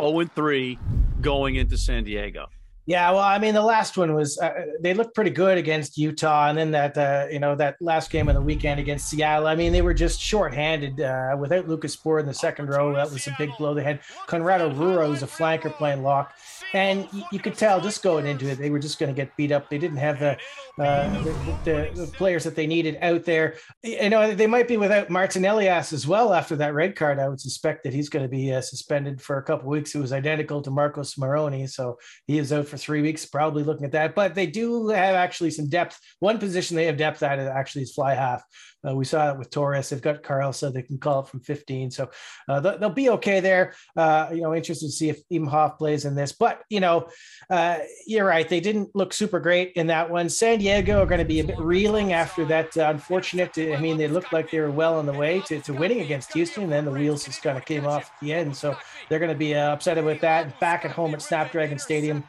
0 0.00 0.24
3 0.24 0.78
going 1.22 1.54
into 1.54 1.78
San 1.78 2.04
Diego. 2.04 2.46
Yeah, 2.84 3.12
well, 3.12 3.20
I 3.20 3.38
mean, 3.38 3.54
the 3.54 3.62
last 3.62 3.96
one 3.96 4.12
was 4.12 4.38
uh, 4.38 4.52
they 4.80 4.92
looked 4.92 5.14
pretty 5.14 5.30
good 5.30 5.56
against 5.56 5.96
Utah, 5.96 6.48
and 6.48 6.58
then 6.58 6.72
that 6.72 6.98
uh, 6.98 7.26
you 7.30 7.38
know 7.38 7.54
that 7.54 7.76
last 7.80 8.10
game 8.10 8.28
of 8.28 8.34
the 8.34 8.40
weekend 8.40 8.80
against 8.80 9.08
Seattle. 9.08 9.46
I 9.46 9.54
mean, 9.54 9.72
they 9.72 9.82
were 9.82 9.94
just 9.94 10.20
shorthanded 10.20 11.00
uh, 11.00 11.36
without 11.38 11.68
Lucas 11.68 11.92
Spore 11.92 12.18
in 12.18 12.26
the 12.26 12.34
second 12.34 12.68
row. 12.68 12.92
That 12.92 13.12
was 13.12 13.24
a 13.28 13.36
big 13.38 13.50
blow. 13.56 13.72
They 13.72 13.84
had 13.84 14.00
Conrado 14.26 14.68
Ruro, 14.74 15.06
who's 15.06 15.22
a 15.22 15.28
flanker 15.28 15.72
playing 15.72 16.02
lock, 16.02 16.34
and 16.72 17.06
you, 17.12 17.22
you 17.30 17.38
could 17.38 17.54
tell 17.54 17.80
just 17.80 18.02
going 18.02 18.26
into 18.26 18.48
it, 18.48 18.58
they 18.58 18.70
were 18.70 18.80
just 18.80 18.98
going 18.98 19.14
to 19.14 19.16
get 19.16 19.36
beat 19.36 19.52
up. 19.52 19.70
They 19.70 19.78
didn't 19.78 19.98
have 19.98 20.18
the, 20.18 20.36
uh, 20.82 21.22
the, 21.22 21.32
the, 21.64 21.90
the 21.94 22.06
players 22.08 22.42
that 22.44 22.56
they 22.56 22.66
needed 22.66 22.98
out 23.00 23.24
there. 23.24 23.56
You 23.82 24.10
know, 24.10 24.34
they 24.34 24.48
might 24.48 24.66
be 24.66 24.76
without 24.76 25.08
Martin 25.08 25.44
Elias 25.44 25.92
as 25.92 26.06
well 26.06 26.32
after 26.32 26.56
that 26.56 26.74
red 26.74 26.96
card. 26.96 27.20
I 27.20 27.28
would 27.28 27.40
suspect 27.40 27.84
that 27.84 27.94
he's 27.94 28.08
going 28.08 28.24
to 28.24 28.28
be 28.28 28.52
uh, 28.52 28.60
suspended 28.60 29.20
for 29.20 29.36
a 29.36 29.42
couple 29.42 29.68
weeks. 29.68 29.94
It 29.94 30.00
was 30.00 30.12
identical 30.12 30.62
to 30.62 30.70
Marcos 30.70 31.16
Moroni, 31.16 31.66
so 31.66 31.98
he 32.26 32.38
is 32.38 32.52
out 32.52 32.66
for 32.72 32.78
three 32.78 33.02
weeks, 33.02 33.26
probably 33.26 33.64
looking 33.64 33.84
at 33.84 33.92
that. 33.92 34.14
But 34.14 34.34
they 34.34 34.46
do 34.46 34.88
have 34.88 35.14
actually 35.14 35.50
some 35.50 35.68
depth. 35.68 36.00
One 36.20 36.38
position 36.38 36.74
they 36.74 36.86
have 36.86 36.96
depth 36.96 37.22
at 37.22 37.38
actually 37.38 37.82
is 37.82 37.92
fly 37.92 38.14
half. 38.14 38.42
Uh, 38.88 38.94
we 38.96 39.04
saw 39.04 39.30
it 39.30 39.38
with 39.38 39.50
Torres. 39.50 39.90
They've 39.90 40.02
got 40.02 40.22
Carl, 40.22 40.52
so 40.52 40.70
they 40.70 40.82
can 40.82 40.98
call 40.98 41.20
it 41.20 41.28
from 41.28 41.40
15. 41.40 41.90
So 41.90 42.10
uh, 42.48 42.60
they'll, 42.60 42.78
they'll, 42.78 42.90
be 42.90 43.10
okay 43.10 43.40
there. 43.40 43.74
Uh, 43.96 44.30
you 44.32 44.42
know, 44.42 44.54
interested 44.54 44.86
to 44.86 44.92
see 44.92 45.08
if 45.08 45.20
Imhoff 45.28 45.78
plays 45.78 46.04
in 46.04 46.14
this. 46.14 46.32
But, 46.32 46.62
you 46.68 46.80
know, 46.80 47.08
uh, 47.48 47.78
you're 48.06 48.24
right. 48.24 48.48
They 48.48 48.58
didn't 48.58 48.90
look 48.94 49.12
super 49.12 49.38
great 49.38 49.72
in 49.74 49.86
that 49.86 50.10
one. 50.10 50.28
San 50.28 50.58
Diego 50.58 51.00
are 51.00 51.06
going 51.06 51.20
to 51.20 51.24
be 51.24 51.40
a 51.40 51.44
bit 51.44 51.58
reeling 51.60 52.12
after 52.12 52.44
that 52.46 52.76
uh, 52.76 52.88
unfortunate. 52.88 53.56
I 53.56 53.76
mean, 53.76 53.98
they 53.98 54.08
looked 54.08 54.32
like 54.32 54.50
they 54.50 54.60
were 54.60 54.72
well 54.72 54.98
on 54.98 55.06
the 55.06 55.12
way 55.12 55.40
to, 55.46 55.60
to 55.60 55.72
winning 55.72 56.00
against 56.00 56.32
Houston. 56.32 56.64
And 56.64 56.72
then 56.72 56.84
the 56.84 56.90
wheels 56.90 57.24
just 57.24 57.42
kind 57.42 57.56
of 57.56 57.64
came 57.64 57.86
off 57.86 58.10
at 58.14 58.20
the 58.20 58.32
end. 58.32 58.56
So 58.56 58.76
they're 59.08 59.20
going 59.20 59.32
to 59.32 59.38
be 59.38 59.54
uh, 59.54 59.72
upset 59.72 60.02
with 60.02 60.20
that. 60.22 60.58
Back 60.58 60.84
at 60.84 60.90
home 60.90 61.14
at 61.14 61.22
Snapdragon 61.22 61.78
Stadium, 61.78 62.24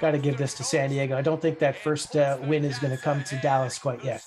got 0.00 0.12
to 0.12 0.18
give 0.18 0.36
this 0.36 0.54
to 0.54 0.64
San 0.64 0.90
Diego. 0.90 1.16
I 1.16 1.22
don't 1.22 1.40
think 1.40 1.58
that 1.60 1.76
first 1.76 2.14
win 2.14 2.64
is 2.64 2.78
going 2.78 2.96
to 2.96 3.02
come 3.02 3.24
to 3.24 3.36
Dallas 3.36 3.78
quite 3.78 4.04
yet. 4.04 4.24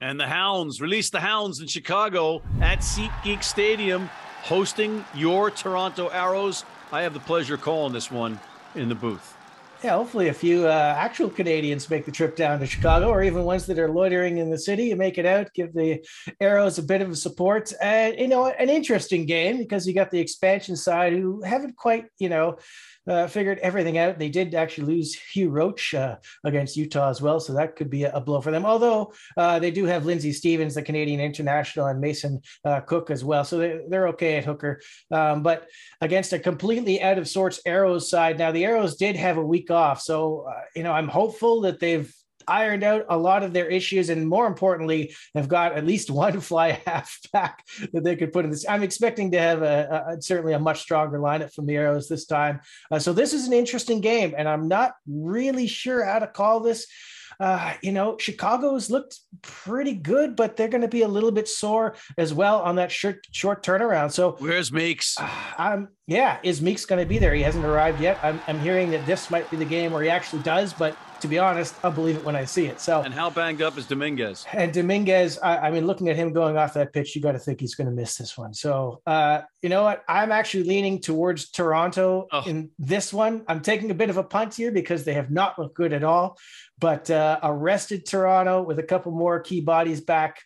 And 0.00 0.18
the 0.18 0.26
Hounds 0.26 0.80
release 0.80 1.10
the 1.10 1.20
Hounds 1.20 1.60
in 1.60 1.66
Chicago 1.66 2.42
at 2.60 2.80
SeatGeek 2.80 3.42
Stadium, 3.42 4.10
hosting 4.42 5.04
your 5.14 5.50
Toronto 5.50 6.08
Arrows. 6.08 6.64
I 6.92 7.02
have 7.02 7.14
the 7.14 7.20
pleasure 7.20 7.54
of 7.54 7.62
calling 7.62 7.92
this 7.92 8.10
one 8.10 8.38
in 8.74 8.88
the 8.88 8.94
booth. 8.94 9.34
Yeah, 9.82 9.96
hopefully 9.96 10.28
a 10.28 10.34
few 10.34 10.66
uh, 10.66 10.94
actual 10.96 11.28
Canadians 11.28 11.90
make 11.90 12.06
the 12.06 12.12
trip 12.12 12.36
down 12.36 12.58
to 12.60 12.66
Chicago, 12.66 13.08
or 13.10 13.22
even 13.22 13.44
ones 13.44 13.66
that 13.66 13.78
are 13.78 13.90
loitering 13.90 14.38
in 14.38 14.48
the 14.48 14.58
city 14.58 14.90
and 14.90 14.98
make 14.98 15.18
it 15.18 15.26
out. 15.26 15.52
Give 15.54 15.74
the 15.74 16.02
Arrows 16.40 16.78
a 16.78 16.82
bit 16.82 17.02
of 17.02 17.10
a 17.10 17.16
support, 17.16 17.70
and 17.82 18.18
you 18.18 18.28
know, 18.28 18.46
an 18.46 18.70
interesting 18.70 19.26
game 19.26 19.58
because 19.58 19.86
you 19.86 19.92
got 19.92 20.10
the 20.10 20.20
expansion 20.20 20.74
side 20.74 21.12
who 21.12 21.42
haven't 21.42 21.76
quite, 21.76 22.06
you 22.18 22.30
know, 22.30 22.56
uh, 23.08 23.26
figured 23.26 23.58
everything 23.58 23.98
out. 23.98 24.18
They 24.18 24.28
did 24.28 24.54
actually 24.54 24.94
lose 24.94 25.14
Hugh 25.14 25.50
Roach 25.50 25.94
uh, 25.94 26.16
against 26.44 26.76
Utah 26.76 27.10
as 27.10 27.20
well, 27.20 27.40
so 27.40 27.52
that 27.54 27.76
could 27.76 27.90
be 27.90 28.04
a, 28.04 28.12
a 28.12 28.20
blow 28.20 28.40
for 28.40 28.50
them. 28.50 28.64
Although 28.64 29.12
uh, 29.36 29.58
they 29.58 29.70
do 29.70 29.84
have 29.84 30.06
Lindsay 30.06 30.32
Stevens, 30.32 30.74
the 30.74 30.82
Canadian 30.82 31.20
international, 31.20 31.86
and 31.86 32.00
Mason 32.00 32.40
uh, 32.64 32.80
Cook 32.80 33.10
as 33.10 33.24
well, 33.24 33.44
so 33.44 33.58
they, 33.58 33.80
they're 33.88 34.08
okay 34.08 34.36
at 34.36 34.44
hooker. 34.44 34.80
Um, 35.10 35.42
but 35.42 35.68
against 36.00 36.32
a 36.32 36.38
completely 36.38 37.02
out 37.02 37.18
of 37.18 37.28
sorts 37.28 37.60
Arrows 37.66 38.08
side, 38.08 38.38
now 38.38 38.52
the 38.52 38.64
Arrows 38.64 38.96
did 38.96 39.16
have 39.16 39.36
a 39.36 39.44
week 39.44 39.70
off, 39.70 40.00
so 40.00 40.46
uh, 40.48 40.60
you 40.74 40.82
know 40.82 40.92
I'm 40.92 41.08
hopeful 41.08 41.62
that 41.62 41.80
they've 41.80 42.12
ironed 42.48 42.82
out 42.82 43.04
a 43.08 43.16
lot 43.16 43.42
of 43.42 43.52
their 43.52 43.68
issues 43.68 44.08
and 44.08 44.28
more 44.28 44.46
importantly 44.46 45.14
have 45.34 45.48
got 45.48 45.72
at 45.72 45.86
least 45.86 46.10
one 46.10 46.40
fly 46.40 46.80
half 46.86 47.18
back 47.32 47.64
that 47.92 48.04
they 48.04 48.16
could 48.16 48.32
put 48.32 48.44
in 48.44 48.50
this 48.50 48.66
i'm 48.68 48.82
expecting 48.82 49.30
to 49.30 49.38
have 49.38 49.62
a, 49.62 50.14
a 50.16 50.22
certainly 50.22 50.52
a 50.52 50.58
much 50.58 50.80
stronger 50.80 51.18
lineup 51.18 51.52
from 51.52 51.66
the 51.66 51.76
arrows 51.76 52.08
this 52.08 52.26
time 52.26 52.60
uh, 52.90 52.98
so 52.98 53.12
this 53.12 53.32
is 53.32 53.46
an 53.46 53.52
interesting 53.52 54.00
game 54.00 54.34
and 54.36 54.48
i'm 54.48 54.68
not 54.68 54.94
really 55.06 55.66
sure 55.66 56.04
how 56.04 56.18
to 56.18 56.26
call 56.26 56.60
this 56.60 56.86
uh, 57.40 57.74
you 57.82 57.92
know, 57.92 58.16
Chicago's 58.18 58.90
looked 58.90 59.20
pretty 59.42 59.94
good, 59.94 60.36
but 60.36 60.56
they're 60.56 60.68
going 60.68 60.82
to 60.82 60.88
be 60.88 61.02
a 61.02 61.08
little 61.08 61.32
bit 61.32 61.48
sore 61.48 61.96
as 62.18 62.32
well 62.32 62.60
on 62.60 62.76
that 62.76 62.92
short 62.92 63.26
short 63.32 63.64
turnaround. 63.64 64.12
So 64.12 64.36
where's 64.38 64.72
Meeks? 64.72 65.16
Uh, 65.18 65.28
um, 65.58 65.88
yeah, 66.06 66.38
is 66.42 66.60
Meeks 66.62 66.84
going 66.84 67.00
to 67.00 67.08
be 67.08 67.18
there? 67.18 67.34
He 67.34 67.42
hasn't 67.42 67.64
arrived 67.64 68.00
yet. 68.00 68.18
I'm, 68.22 68.40
I'm 68.46 68.60
hearing 68.60 68.90
that 68.90 69.06
this 69.06 69.30
might 69.30 69.50
be 69.50 69.56
the 69.56 69.64
game 69.64 69.92
where 69.92 70.02
he 70.02 70.10
actually 70.10 70.42
does, 70.42 70.72
but 70.72 70.96
to 71.24 71.28
be 71.28 71.38
honest, 71.38 71.74
I'll 71.82 71.90
believe 71.90 72.16
it 72.16 72.24
when 72.24 72.36
I 72.36 72.44
see 72.44 72.66
it. 72.66 72.78
So, 72.78 73.00
and 73.00 73.14
how 73.14 73.30
banged 73.30 73.62
up 73.62 73.78
is 73.78 73.86
Dominguez? 73.86 74.44
And 74.52 74.74
Dominguez, 74.74 75.38
I, 75.38 75.56
I 75.56 75.70
mean, 75.70 75.86
looking 75.86 76.10
at 76.10 76.16
him 76.16 76.34
going 76.34 76.58
off 76.58 76.74
that 76.74 76.92
pitch, 76.92 77.16
you 77.16 77.22
got 77.22 77.32
to 77.32 77.38
think 77.38 77.60
he's 77.60 77.74
going 77.74 77.86
to 77.86 77.94
miss 77.94 78.18
this 78.18 78.36
one. 78.36 78.52
So, 78.52 79.00
uh, 79.06 79.40
you 79.62 79.70
know 79.70 79.82
what? 79.82 80.04
I'm 80.06 80.30
actually 80.30 80.64
leaning 80.64 81.00
towards 81.00 81.50
Toronto 81.50 82.28
oh. 82.30 82.42
in 82.46 82.70
this 82.78 83.10
one. 83.10 83.42
I'm 83.48 83.62
taking 83.62 83.90
a 83.90 83.94
bit 83.94 84.10
of 84.10 84.18
a 84.18 84.22
punt 84.22 84.54
here 84.54 84.70
because 84.70 85.04
they 85.04 85.14
have 85.14 85.30
not 85.30 85.58
looked 85.58 85.74
good 85.74 85.94
at 85.94 86.04
all. 86.04 86.36
But 86.78 87.10
uh, 87.10 87.40
arrested 87.42 88.04
Toronto 88.04 88.60
with 88.60 88.78
a 88.78 88.82
couple 88.82 89.12
more 89.12 89.40
key 89.40 89.62
bodies 89.62 90.02
back. 90.02 90.42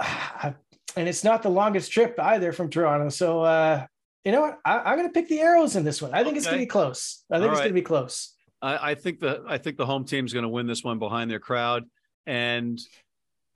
and 0.02 0.54
it's 0.96 1.22
not 1.22 1.42
the 1.42 1.50
longest 1.50 1.92
trip 1.92 2.18
either 2.18 2.52
from 2.52 2.70
Toronto. 2.70 3.10
So, 3.10 3.42
uh, 3.42 3.84
you 4.24 4.32
know 4.32 4.40
what? 4.40 4.58
I, 4.64 4.90
am 4.90 4.96
going 4.96 5.06
to 5.06 5.12
pick 5.12 5.28
the 5.28 5.40
arrows 5.40 5.76
in 5.76 5.84
this 5.84 6.00
one. 6.00 6.14
I 6.14 6.20
think 6.20 6.28
okay. 6.28 6.38
it's 6.38 6.46
going 6.46 6.60
to 6.60 6.62
be 6.62 6.66
close. 6.66 7.24
I 7.30 7.36
think 7.36 7.48
All 7.48 7.50
it's 7.50 7.58
right. 7.58 7.64
going 7.64 7.74
to 7.74 7.80
be 7.82 7.82
close. 7.82 8.34
I, 8.60 8.90
I 8.90 8.94
think 8.94 9.20
the 9.20 9.42
I 9.46 9.58
think 9.58 9.76
the 9.76 9.86
home 9.86 10.04
team's 10.04 10.32
going 10.32 10.44
to 10.44 10.48
win 10.48 10.66
this 10.66 10.82
one 10.82 10.98
behind 10.98 11.30
their 11.30 11.40
crowd, 11.40 11.84
and 12.26 12.78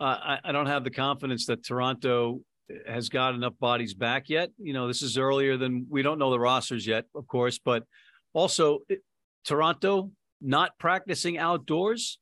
uh, 0.00 0.04
I, 0.04 0.38
I 0.44 0.52
don't 0.52 0.66
have 0.66 0.84
the 0.84 0.90
confidence 0.90 1.46
that 1.46 1.64
Toronto 1.64 2.40
has 2.86 3.08
got 3.08 3.34
enough 3.34 3.54
bodies 3.58 3.94
back 3.94 4.28
yet. 4.28 4.50
You 4.58 4.72
know, 4.72 4.88
this 4.88 5.02
is 5.02 5.18
earlier 5.18 5.56
than 5.56 5.86
we 5.90 6.02
don't 6.02 6.18
know 6.18 6.30
the 6.30 6.40
rosters 6.40 6.86
yet, 6.86 7.04
of 7.14 7.26
course, 7.26 7.58
but 7.58 7.84
also 8.32 8.80
it, 8.88 9.02
Toronto 9.44 10.10
not 10.40 10.78
practicing 10.78 11.38
outdoors. 11.38 12.18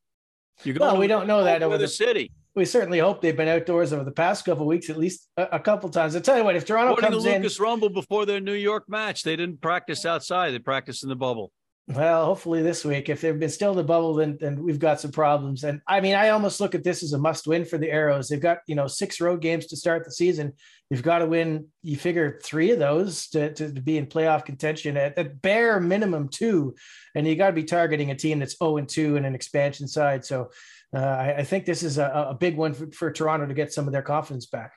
You're 0.64 0.74
going 0.74 0.92
well, 0.92 1.00
we 1.00 1.06
don't 1.06 1.26
know 1.26 1.44
that 1.44 1.62
over 1.62 1.78
the, 1.78 1.84
the 1.84 1.88
city. 1.88 2.32
We 2.54 2.64
certainly 2.64 2.98
hope 2.98 3.20
they've 3.20 3.36
been 3.36 3.48
outdoors 3.48 3.92
over 3.92 4.02
the 4.04 4.10
past 4.10 4.44
couple 4.44 4.66
weeks, 4.66 4.90
at 4.90 4.98
least 4.98 5.28
a, 5.36 5.44
a 5.52 5.60
couple 5.60 5.88
times. 5.88 6.16
I 6.16 6.20
tell 6.20 6.36
you 6.36 6.44
what, 6.44 6.56
if 6.56 6.64
Toronto 6.64 6.92
According 6.92 7.12
comes 7.12 7.24
to 7.24 7.34
in, 7.34 7.42
Lucas 7.42 7.58
Rumball 7.58 7.94
before 7.94 8.26
their 8.26 8.40
New 8.40 8.54
York 8.54 8.84
match, 8.88 9.22
they 9.22 9.36
didn't 9.36 9.60
practice 9.60 10.04
outside; 10.04 10.50
they 10.50 10.58
practiced 10.58 11.02
in 11.02 11.08
the 11.08 11.16
bubble. 11.16 11.52
Well, 11.92 12.24
hopefully 12.24 12.62
this 12.62 12.84
week. 12.84 13.08
If 13.08 13.20
they've 13.20 13.38
been 13.38 13.50
still 13.50 13.72
in 13.72 13.76
the 13.76 13.82
bubble, 13.82 14.14
then, 14.14 14.38
then 14.40 14.62
we've 14.62 14.78
got 14.78 15.00
some 15.00 15.10
problems. 15.10 15.64
And 15.64 15.80
I 15.88 16.00
mean, 16.00 16.14
I 16.14 16.28
almost 16.28 16.60
look 16.60 16.76
at 16.76 16.84
this 16.84 17.02
as 17.02 17.14
a 17.14 17.18
must 17.18 17.48
win 17.48 17.64
for 17.64 17.78
the 17.78 17.90
Arrows. 17.90 18.28
They've 18.28 18.40
got, 18.40 18.58
you 18.66 18.76
know, 18.76 18.86
six 18.86 19.20
road 19.20 19.40
games 19.40 19.66
to 19.66 19.76
start 19.76 20.04
the 20.04 20.12
season. 20.12 20.52
You've 20.88 21.02
got 21.02 21.18
to 21.18 21.26
win, 21.26 21.66
you 21.82 21.96
figure 21.96 22.38
three 22.44 22.70
of 22.70 22.78
those 22.78 23.28
to, 23.30 23.52
to, 23.54 23.72
to 23.72 23.80
be 23.80 23.98
in 23.98 24.06
playoff 24.06 24.44
contention 24.44 24.96
at, 24.96 25.18
at 25.18 25.42
bare 25.42 25.80
minimum 25.80 26.28
two. 26.28 26.76
And 27.16 27.26
you 27.26 27.34
got 27.34 27.48
to 27.48 27.52
be 27.54 27.64
targeting 27.64 28.12
a 28.12 28.14
team 28.14 28.38
that's 28.38 28.56
0 28.56 28.76
and 28.76 28.88
2 28.88 29.16
and 29.16 29.26
an 29.26 29.34
expansion 29.34 29.88
side. 29.88 30.24
So 30.24 30.50
uh, 30.94 31.00
I, 31.00 31.34
I, 31.38 31.44
think 31.44 31.64
this 31.64 31.82
is 31.82 31.98
a, 31.98 32.28
a 32.30 32.34
big 32.34 32.56
one 32.56 32.72
for, 32.72 32.88
for 32.92 33.10
Toronto 33.10 33.46
to 33.46 33.54
get 33.54 33.72
some 33.72 33.88
of 33.88 33.92
their 33.92 34.02
confidence 34.02 34.46
back. 34.46 34.74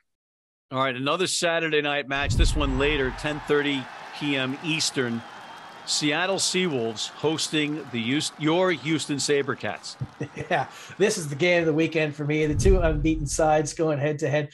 All 0.71 0.79
right, 0.79 0.95
another 0.95 1.27
Saturday 1.27 1.83
night 1.83 2.07
match. 2.07 2.33
This 2.33 2.55
one 2.55 2.79
later, 2.79 3.11
10:30 3.11 3.85
p.m. 4.17 4.57
Eastern. 4.63 5.21
Seattle 5.85 6.37
Seawolves 6.37 7.09
hosting 7.09 7.85
the 7.91 8.21
your 8.39 8.71
Houston 8.71 9.17
SaberCats. 9.17 9.95
Yeah, 10.49 10.67
this 10.97 11.17
is 11.17 11.29
the 11.29 11.35
game 11.35 11.59
of 11.59 11.65
the 11.65 11.73
weekend 11.73 12.15
for 12.15 12.25
me. 12.25 12.45
The 12.45 12.55
two 12.55 12.79
unbeaten 12.79 13.27
sides 13.27 13.73
going 13.73 13.99
head 13.99 14.19
to 14.19 14.29
head. 14.29 14.49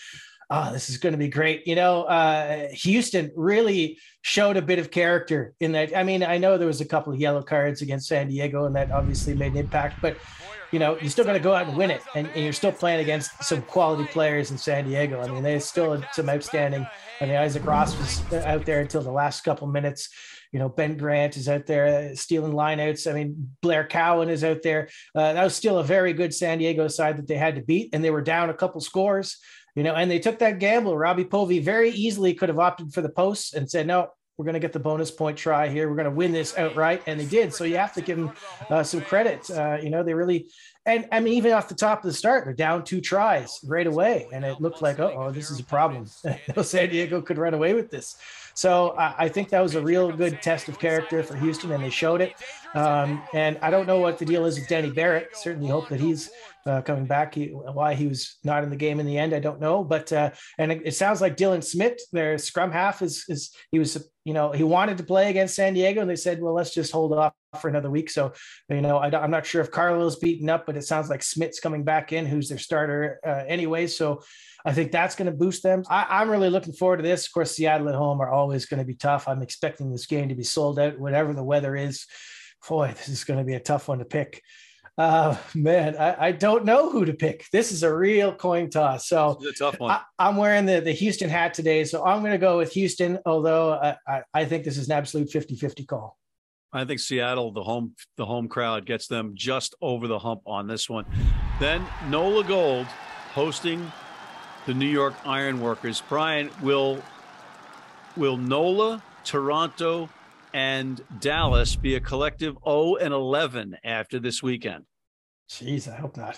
Oh, 0.49 0.73
this 0.73 0.89
is 0.89 0.97
going 0.97 1.13
to 1.13 1.17
be 1.17 1.29
great. 1.29 1.65
You 1.67 1.75
know, 1.75 2.03
uh, 2.03 2.67
Houston 2.71 3.31
really 3.35 3.99
showed 4.21 4.57
a 4.57 4.61
bit 4.61 4.79
of 4.79 4.91
character 4.91 5.53
in 5.59 5.71
that. 5.73 5.95
I 5.95 6.03
mean, 6.03 6.23
I 6.23 6.37
know 6.37 6.57
there 6.57 6.67
was 6.67 6.81
a 6.81 6.85
couple 6.85 7.13
of 7.13 7.19
yellow 7.19 7.43
cards 7.43 7.81
against 7.81 8.07
San 8.07 8.27
Diego, 8.27 8.65
and 8.65 8.75
that 8.75 8.91
obviously 8.91 9.35
made 9.35 9.53
an 9.53 9.59
impact. 9.59 10.01
But 10.01 10.17
you 10.71 10.79
know, 10.79 10.97
you're 10.99 11.09
still 11.09 11.25
going 11.25 11.37
to 11.37 11.43
go 11.43 11.53
out 11.53 11.67
and 11.67 11.77
win 11.77 11.91
it, 11.91 12.01
and, 12.15 12.27
and, 12.35 12.43
you're 12.43 12.53
still 12.53 12.71
playing 12.71 12.99
against 12.99 13.43
some 13.43 13.61
quality 13.63 14.05
players 14.05 14.51
in 14.51 14.57
San 14.57 14.85
Diego. 14.85 15.21
I 15.21 15.27
mean, 15.27 15.43
they 15.43 15.59
still 15.59 15.93
had 15.93 16.07
some 16.13 16.29
outstanding. 16.29 16.85
I 17.21 17.25
mean, 17.25 17.35
Isaac 17.35 17.65
Ross 17.65 17.97
was 17.97 18.45
out 18.45 18.65
there 18.65 18.81
until 18.81 19.01
the 19.01 19.11
last 19.11 19.41
couple 19.41 19.67
minutes 19.67 20.09
you 20.51 20.59
know, 20.59 20.69
Ben 20.69 20.97
Grant 20.97 21.37
is 21.37 21.47
out 21.47 21.65
there 21.65 22.15
stealing 22.15 22.53
lineouts. 22.53 23.09
I 23.09 23.13
mean, 23.13 23.51
Blair 23.61 23.85
Cowan 23.85 24.29
is 24.29 24.43
out 24.43 24.61
there. 24.63 24.89
Uh, 25.13 25.33
that 25.33 25.43
was 25.43 25.55
still 25.55 25.77
a 25.77 25.83
very 25.83 26.13
good 26.13 26.33
San 26.33 26.57
Diego 26.57 26.87
side 26.87 27.17
that 27.17 27.27
they 27.27 27.37
had 27.37 27.55
to 27.55 27.61
beat, 27.61 27.89
and 27.93 28.03
they 28.03 28.11
were 28.11 28.21
down 28.21 28.49
a 28.49 28.53
couple 28.53 28.81
scores, 28.81 29.37
you 29.75 29.83
know, 29.83 29.95
and 29.95 30.09
they 30.09 30.19
took 30.19 30.39
that 30.39 30.59
gamble. 30.59 30.97
Robbie 30.97 31.25
Povey 31.25 31.59
very 31.59 31.91
easily 31.91 32.33
could 32.33 32.49
have 32.49 32.59
opted 32.59 32.93
for 32.93 33.01
the 33.01 33.09
posts 33.09 33.53
and 33.53 33.69
said, 33.69 33.87
no, 33.87 34.09
we're 34.39 34.45
going 34.45 34.53
to 34.53 34.59
get 34.59 34.71
the 34.71 34.79
bonus 34.79 35.11
point 35.11 35.37
try 35.37 35.67
here. 35.67 35.89
We're 35.89 35.97
going 35.97 36.05
to 36.05 36.11
win 36.11 36.31
this 36.31 36.57
outright. 36.57 37.03
And 37.07 37.19
they 37.19 37.25
did. 37.25 37.53
So 37.53 37.65
you 37.65 37.75
have 37.75 37.93
to 37.95 38.01
give 38.01 38.17
them 38.17 38.31
uh, 38.69 38.83
some 38.83 39.01
credit. 39.01 39.49
Uh, 39.51 39.79
you 39.83 39.89
know, 39.89 40.01
they 40.01 40.13
really, 40.13 40.49
and 40.85 41.09
I 41.11 41.19
mean, 41.19 41.33
even 41.33 41.51
off 41.51 41.67
the 41.67 41.75
top 41.75 41.99
of 41.99 42.05
the 42.05 42.13
start, 42.13 42.45
they're 42.45 42.53
down 42.53 42.85
two 42.85 43.01
tries 43.01 43.59
right 43.65 43.85
away. 43.85 44.29
And 44.31 44.45
it 44.45 44.61
looked 44.61 44.81
like, 44.81 44.97
oh, 44.97 45.29
this 45.31 45.51
is 45.51 45.59
a 45.59 45.63
problem. 45.65 46.05
San 46.63 46.89
Diego 46.89 47.21
could 47.21 47.37
run 47.37 47.53
away 47.53 47.73
with 47.73 47.91
this. 47.91 48.15
So 48.59 48.89
I, 48.97 49.15
I, 49.19 49.29
think 49.29 49.47
that 49.51 49.61
was 49.61 49.75
a 49.75 49.81
real 49.81 50.11
good 50.11 50.41
test 50.41 50.67
of 50.67 50.79
character 50.79 51.23
for 51.23 51.37
Houston, 51.37 51.71
and 51.71 51.81
they 51.81 51.89
showed 51.89 52.19
it. 52.19 52.33
Um, 52.75 53.23
and 53.33 53.57
I 53.61 53.69
don't 53.69 53.87
know 53.87 53.99
what 53.99 54.17
the 54.17 54.25
deal 54.25 54.45
is 54.45 54.59
with 54.59 54.67
Danny 54.67 54.89
Barrett. 54.89 55.29
Certainly 55.37 55.69
hope 55.69 55.87
that 55.87 56.01
he's 56.01 56.29
uh, 56.65 56.81
coming 56.81 57.05
back. 57.05 57.35
He, 57.35 57.45
why 57.47 57.93
he 57.93 58.07
was 58.07 58.37
not 58.43 58.65
in 58.65 58.69
the 58.69 58.75
game 58.75 58.99
in 58.99 59.05
the 59.05 59.17
end, 59.17 59.33
I 59.33 59.39
don't 59.39 59.61
know. 59.61 59.81
But 59.85 60.11
uh, 60.11 60.31
and 60.57 60.73
it, 60.73 60.81
it, 60.83 60.95
sounds 60.95 61.21
like 61.21 61.37
Dylan 61.37 61.63
Smith, 61.63 62.01
their 62.11 62.37
scrum 62.37 62.69
half, 62.69 63.01
is 63.01 63.23
is 63.29 63.55
he 63.71 63.79
was 63.79 64.05
you 64.25 64.33
know 64.33 64.51
he 64.51 64.63
wanted 64.63 64.97
to 64.97 65.05
play 65.05 65.29
against 65.29 65.55
San 65.55 65.73
Diego, 65.73 66.01
and 66.01 66.09
they 66.09 66.17
said, 66.17 66.41
well, 66.41 66.53
let's 66.53 66.73
just 66.73 66.91
hold 66.91 67.13
off 67.13 67.33
for 67.61 67.69
another 67.69 67.89
week. 67.89 68.09
So 68.09 68.33
you 68.67 68.81
know 68.81 68.97
I, 68.97 69.23
am 69.23 69.31
not 69.31 69.45
sure 69.45 69.61
if 69.61 69.71
Carlo's 69.71 70.17
beaten 70.17 70.49
up, 70.49 70.65
but 70.65 70.75
it 70.75 70.83
sounds 70.83 71.09
like 71.09 71.23
Smith's 71.23 71.61
coming 71.61 71.85
back 71.85 72.11
in, 72.11 72.25
who's 72.25 72.49
their 72.49 72.59
starter 72.59 73.21
uh, 73.25 73.45
anyway. 73.47 73.87
So 73.87 74.21
I 74.69 74.71
think 74.71 74.91
that's 74.91 75.15
going 75.15 75.25
to 75.25 75.35
boost 75.35 75.63
them. 75.63 75.83
I, 75.89 76.21
am 76.21 76.29
really 76.29 76.51
looking 76.51 76.73
forward 76.73 76.97
to 76.97 77.03
this. 77.03 77.25
Of 77.25 77.33
course, 77.33 77.55
Seattle 77.55 77.89
at 77.89 77.95
home 77.95 78.21
are 78.21 78.29
always 78.29 78.67
going 78.67 78.77
to 78.77 78.85
be 78.85 78.93
tough. 78.93 79.27
I'm 79.27 79.41
expecting 79.41 79.91
this 79.91 80.05
game 80.05 80.29
to 80.29 80.35
be 80.35 80.43
sold 80.43 80.77
out, 80.77 80.99
whatever 80.99 81.33
the 81.33 81.43
weather 81.43 81.75
is. 81.75 82.05
Boy, 82.67 82.93
this 82.95 83.09
is 83.09 83.23
going 83.23 83.39
to 83.39 83.43
be 83.43 83.55
a 83.55 83.59
tough 83.59 83.87
one 83.87 83.97
to 83.97 84.05
pick. 84.05 84.43
Uh, 84.95 85.35
man, 85.55 85.97
I, 85.97 86.27
I, 86.27 86.31
don't 86.33 86.65
know 86.65 86.91
who 86.91 87.03
to 87.05 87.13
pick. 87.13 87.47
This 87.51 87.71
is 87.71 87.81
a 87.81 87.91
real 87.91 88.31
coin 88.35 88.69
toss. 88.69 89.07
So 89.07 89.39
tough 89.57 89.79
one. 89.79 89.99
I, 90.19 90.29
am 90.29 90.37
wearing 90.37 90.67
the, 90.67 90.81
the 90.81 90.91
Houston 90.91 91.31
hat 91.31 91.55
today. 91.55 91.83
So 91.83 92.05
I'm 92.05 92.19
going 92.19 92.33
to 92.33 92.37
go 92.37 92.59
with 92.59 92.71
Houston, 92.73 93.17
although 93.25 93.73
I, 93.73 93.95
I, 94.07 94.21
I 94.35 94.45
think 94.45 94.65
this 94.65 94.77
is 94.77 94.87
an 94.87 94.95
absolute 94.95 95.31
50 95.31 95.55
50 95.55 95.85
call. 95.85 96.15
I 96.71 96.85
think 96.85 96.99
Seattle, 96.99 97.51
the 97.51 97.63
home 97.63 97.95
the 98.17 98.25
home 98.27 98.47
crowd, 98.47 98.85
gets 98.85 99.07
them 99.07 99.31
just 99.33 99.73
over 99.81 100.07
the 100.07 100.19
hump 100.19 100.41
on 100.45 100.67
this 100.67 100.87
one. 100.87 101.05
Then 101.59 101.83
Nola 102.07 102.43
Gold 102.43 102.85
hosting 103.33 103.91
the 104.69 104.75
New 104.75 104.85
York 104.85 105.15
Ironworkers. 105.25 106.03
Brian, 106.07 106.51
will 106.61 107.01
will 108.15 108.37
NOLA, 108.37 109.01
Toronto, 109.23 110.09
and 110.53 111.01
Dallas 111.19 111.75
be 111.75 111.95
a 111.95 111.99
collective 111.99 112.55
0 112.63 112.97
and 112.97 113.11
11 113.11 113.77
after 113.83 114.19
this 114.19 114.43
weekend? 114.43 114.85
Jeez, 115.49 115.91
I 115.91 115.95
hope 115.95 116.17
not. 116.17 116.37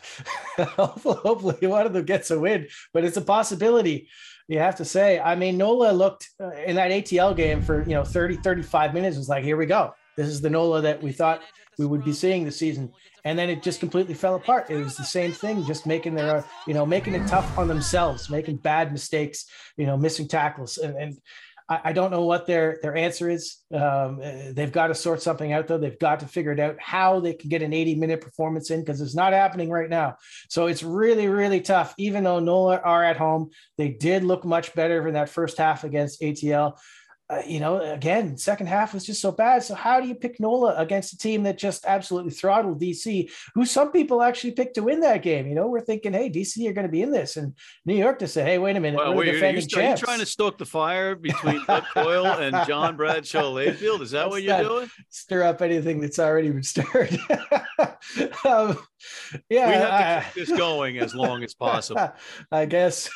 Hopefully, 0.78 1.58
one 1.68 1.86
of 1.86 1.92
them 1.92 2.06
gets 2.06 2.32
a 2.32 2.40
win, 2.40 2.70
but 2.94 3.04
it's 3.04 3.18
a 3.18 3.22
possibility. 3.22 4.08
You 4.48 4.60
have 4.60 4.78
to 4.78 4.86
say. 4.86 5.20
I 5.20 5.36
mean, 5.36 5.58
Nola 5.58 5.92
looked 5.92 6.30
uh, 6.42 6.52
in 6.52 6.78
that 6.78 6.92
ATL 6.92 7.36
game 7.36 7.62
for 7.62 7.82
you 7.82 7.96
know 7.96 8.06
30, 8.06 8.38
35 8.38 8.94
minutes. 8.94 9.18
It 9.18 9.20
was 9.20 9.28
like, 9.28 9.44
here 9.44 9.58
we 9.58 9.66
go. 9.66 9.94
This 10.16 10.28
is 10.28 10.40
the 10.40 10.50
Nola 10.50 10.80
that 10.84 11.04
we 11.04 11.12
thought 11.12 11.42
we 11.78 11.86
would 11.86 12.06
be 12.06 12.14
seeing 12.14 12.46
this 12.46 12.58
season 12.58 12.94
and 13.24 13.38
then 13.38 13.50
it 13.50 13.64
just 13.64 13.80
completely 13.80 14.14
fell 14.14 14.36
apart. 14.36 14.70
It 14.70 14.78
was 14.78 14.98
the 14.98 15.04
same 15.04 15.32
thing, 15.32 15.66
just 15.66 15.86
making 15.86 16.16
their, 16.16 16.44
you 16.68 16.74
know, 16.74 16.86
making 16.86 17.16
it 17.16 17.28
tough 17.28 17.58
on 17.58 17.68
themselves, 17.68 18.30
making 18.30 18.58
bad 18.58 18.92
mistakes, 18.92 19.46
you 19.78 19.86
know, 19.86 19.98
missing 19.98 20.28
tackles, 20.28 20.78
and, 20.78 20.96
and 20.96 21.18
I, 21.72 21.80
I 21.86 21.94
don't 21.94 22.12
know 22.12 22.26
what 22.26 22.46
their 22.46 22.80
their 22.82 22.96
answer 22.98 23.30
is. 23.30 23.58
Um, 23.74 24.20
they've 24.54 24.72
got 24.72 24.88
to 24.88 24.96
sort 24.96 25.22
something 25.22 25.54
out 25.54 25.68
though. 25.68 25.78
They've 25.78 25.98
got 25.98 26.20
to 26.20 26.28
figure 26.28 26.52
it 26.52 26.60
out 26.60 26.76
how 26.80 27.22
they 27.22 27.34
can 27.34 27.50
get 27.50 27.62
an 27.62 27.74
80 27.74 27.96
minute 27.96 28.22
performance 28.22 28.70
in 28.70 28.82
because 28.82 29.00
it's 29.00 29.16
not 29.16 29.32
happening 29.34 29.70
right 29.70 29.90
now. 29.90 30.18
So 30.50 30.68
it's 30.68 30.84
really 30.84 31.30
really 31.30 31.62
tough. 31.62 31.96
Even 31.98 32.26
though 32.26 32.40
Nola 32.40 32.78
are 32.78 33.04
at 33.04 33.18
home, 33.18 33.52
they 33.78 33.90
did 33.90 34.24
look 34.24 34.44
much 34.44 34.76
better 34.76 35.08
in 35.08 35.14
that 35.14 35.30
first 35.30 35.58
half 35.58 35.86
against 35.86 36.22
ATL 36.22 36.78
uh, 37.32 37.42
you 37.48 37.62
know, 37.62 37.80
again, 37.80 38.36
second 38.36 38.68
half 38.68 38.94
was 38.94 39.06
just 39.06 39.22
so 39.22 39.32
bad. 39.32 39.64
So 39.64 39.74
how 39.74 40.02
do 40.02 40.08
you 40.08 40.16
pick 40.16 40.38
NOLA 40.40 40.76
against 40.76 41.14
a 41.14 41.18
team 41.18 41.44
that 41.44 41.58
just 41.58 41.86
absolutely 41.86 42.32
throttled 42.32 42.82
DC, 42.82 43.32
who 43.56 43.66
some 43.66 43.94
people 43.94 44.22
actually 44.22 44.52
picked 44.52 44.76
to 44.76 44.84
win 44.84 45.00
that 45.00 45.24
game? 45.24 45.48
You 45.48 45.56
know, 45.56 45.68
we're 45.68 45.80
thinking, 45.80 46.12
hey, 46.12 46.30
DC 46.30 46.68
are 46.68 46.74
going 46.74 46.88
to 46.88 46.92
be 46.92 47.02
in 47.02 47.12
this, 47.12 47.38
and 47.38 47.56
New 47.86 47.96
York 47.96 48.20
to 48.20 48.28
say, 48.28 48.44
hey, 48.44 48.58
wait 48.58 48.76
a 48.76 48.82
minute, 48.82 48.98
well, 48.98 49.14
we're 49.14 49.32
defending 49.32 49.66
you, 49.70 49.80
are 49.80 49.92
you 49.92 49.96
trying 49.96 50.20
to 50.20 50.26
stoke 50.26 50.58
the 50.58 50.66
fire 50.66 51.16
between 51.16 51.64
Coyle 51.94 52.26
and 52.26 52.68
John 52.68 52.98
Bradshaw 52.98 53.44
Layfield? 53.44 54.02
Is 54.02 54.12
that 54.12 54.30
what 54.30 54.44
you're 54.44 54.62
doing? 54.62 54.90
Stir 55.10 55.44
up 55.44 55.62
anything 55.62 56.02
that's 56.02 56.20
already 56.20 56.50
been 56.50 56.64
stirred. 56.64 57.18
um, 58.46 58.78
yeah, 59.50 59.68
we 59.68 59.74
have 59.74 60.26
to 60.26 60.34
keep 60.34 60.48
this 60.48 60.58
going 60.58 60.98
as 60.98 61.16
long 61.16 61.46
as 61.46 61.54
possible. 61.54 62.12
I 62.52 62.66
guess 62.66 63.10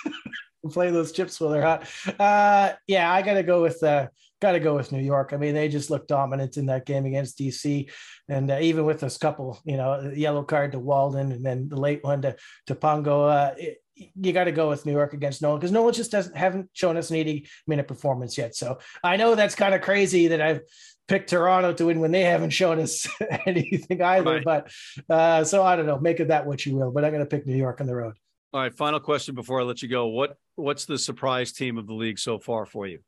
play 0.69 0.91
those 0.91 1.11
chips 1.11 1.39
while 1.39 1.49
they're 1.49 1.61
hot. 1.61 1.87
Uh, 2.19 2.73
yeah, 2.87 3.11
I 3.11 3.21
got 3.21 3.35
to 3.35 3.43
go 3.43 3.61
with 3.61 3.81
uh, 3.83 4.07
got 4.41 4.53
to 4.53 4.59
go 4.59 4.75
with 4.75 4.91
New 4.91 5.01
York. 5.01 5.31
I 5.33 5.37
mean, 5.37 5.53
they 5.53 5.69
just 5.69 5.89
looked 5.89 6.07
dominant 6.07 6.57
in 6.57 6.67
that 6.67 6.85
game 6.85 7.05
against 7.05 7.39
DC, 7.39 7.89
and 8.29 8.51
uh, 8.51 8.59
even 8.61 8.85
with 8.85 8.99
this 8.99 9.17
couple, 9.17 9.59
you 9.65 9.77
know, 9.77 10.11
yellow 10.15 10.43
card 10.43 10.73
to 10.73 10.79
Walden 10.79 11.31
and 11.31 11.45
then 11.45 11.69
the 11.69 11.79
late 11.79 12.03
one 12.03 12.21
to 12.23 12.35
to 12.67 12.75
Pongo. 12.75 13.23
Uh, 13.23 13.53
it, 13.57 13.81
you 13.95 14.33
got 14.33 14.43
to 14.43 14.51
go 14.51 14.67
with 14.67 14.85
New 14.85 14.91
York 14.91 15.13
against 15.13 15.41
Nolan 15.41 15.59
because 15.59 15.71
Nolan 15.71 15.93
just 15.93 16.11
doesn't 16.11 16.35
haven't 16.35 16.69
shown 16.73 16.97
us 16.97 17.11
an 17.11 17.15
80 17.15 17.47
minute 17.65 17.87
performance 17.87 18.37
yet. 18.37 18.53
So 18.53 18.79
I 19.03 19.15
know 19.15 19.35
that's 19.35 19.55
kind 19.55 19.73
of 19.73 19.81
crazy 19.81 20.27
that 20.27 20.41
I've 20.41 20.61
picked 21.07 21.29
Toronto 21.29 21.73
to 21.73 21.85
win 21.85 21.99
when 21.99 22.11
they 22.11 22.23
haven't 22.23 22.49
shown 22.49 22.79
us 22.79 23.07
anything 23.45 24.01
either. 24.01 24.35
Right. 24.35 24.43
But 24.43 24.71
uh, 25.09 25.43
so 25.43 25.63
I 25.63 25.75
don't 25.75 25.85
know, 25.85 25.99
make 25.99 26.19
of 26.19 26.29
that 26.29 26.45
what 26.45 26.65
you 26.65 26.75
will. 26.75 26.91
But 26.91 27.05
I'm 27.05 27.11
going 27.11 27.23
to 27.23 27.29
pick 27.29 27.45
New 27.45 27.55
York 27.55 27.79
on 27.79 27.87
the 27.87 27.95
road. 27.95 28.15
All 28.55 28.61
right, 28.61 28.73
final 28.73 29.01
question 29.01 29.35
before 29.35 29.59
I 29.59 29.65
let 29.65 29.81
you 29.81 29.89
go. 29.89 30.07
What 30.07 30.37
what's 30.55 30.85
the 30.85 30.97
surprise 30.97 31.51
team 31.51 31.77
of 31.77 31.87
the 31.87 31.93
league 31.93 32.17
so 32.17 32.39
far 32.39 32.65
for 32.65 32.87
you? 32.87 32.99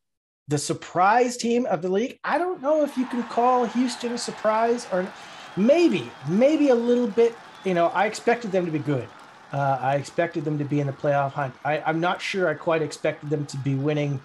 The 0.50 0.58
surprise 0.58 1.38
team 1.38 1.66
of 1.68 1.82
the 1.82 1.88
league? 1.88 2.20
I 2.26 2.38
don't 2.38 2.62
know 2.62 2.84
if 2.84 2.98
you 2.98 3.06
can 3.06 3.24
call 3.24 3.64
Houston 3.64 4.12
a 4.12 4.18
surprise 4.18 4.90
or 4.92 5.10
maybe, 5.56 6.12
maybe 6.28 6.68
a 6.68 6.76
little 6.76 7.08
bit. 7.08 7.34
You 7.64 7.76
know, 7.76 7.88
I 7.88 8.08
expected 8.08 8.52
them 8.52 8.66
to 8.66 8.72
be 8.74 8.80
good. 8.80 9.08
Uh, 9.54 9.78
I 9.80 9.96
expected 9.96 10.44
them 10.44 10.58
to 10.58 10.66
be 10.66 10.82
in 10.82 10.88
the 10.88 10.92
playoff 10.92 11.32
hunt. 11.32 11.54
I, 11.64 11.80
I'm 11.80 12.02
not 12.02 12.22
sure 12.22 12.50
I 12.50 12.54
quite 12.54 12.82
expected 12.82 13.30
them 13.30 13.46
to 13.46 13.56
be 13.56 13.76
winning, 13.76 14.20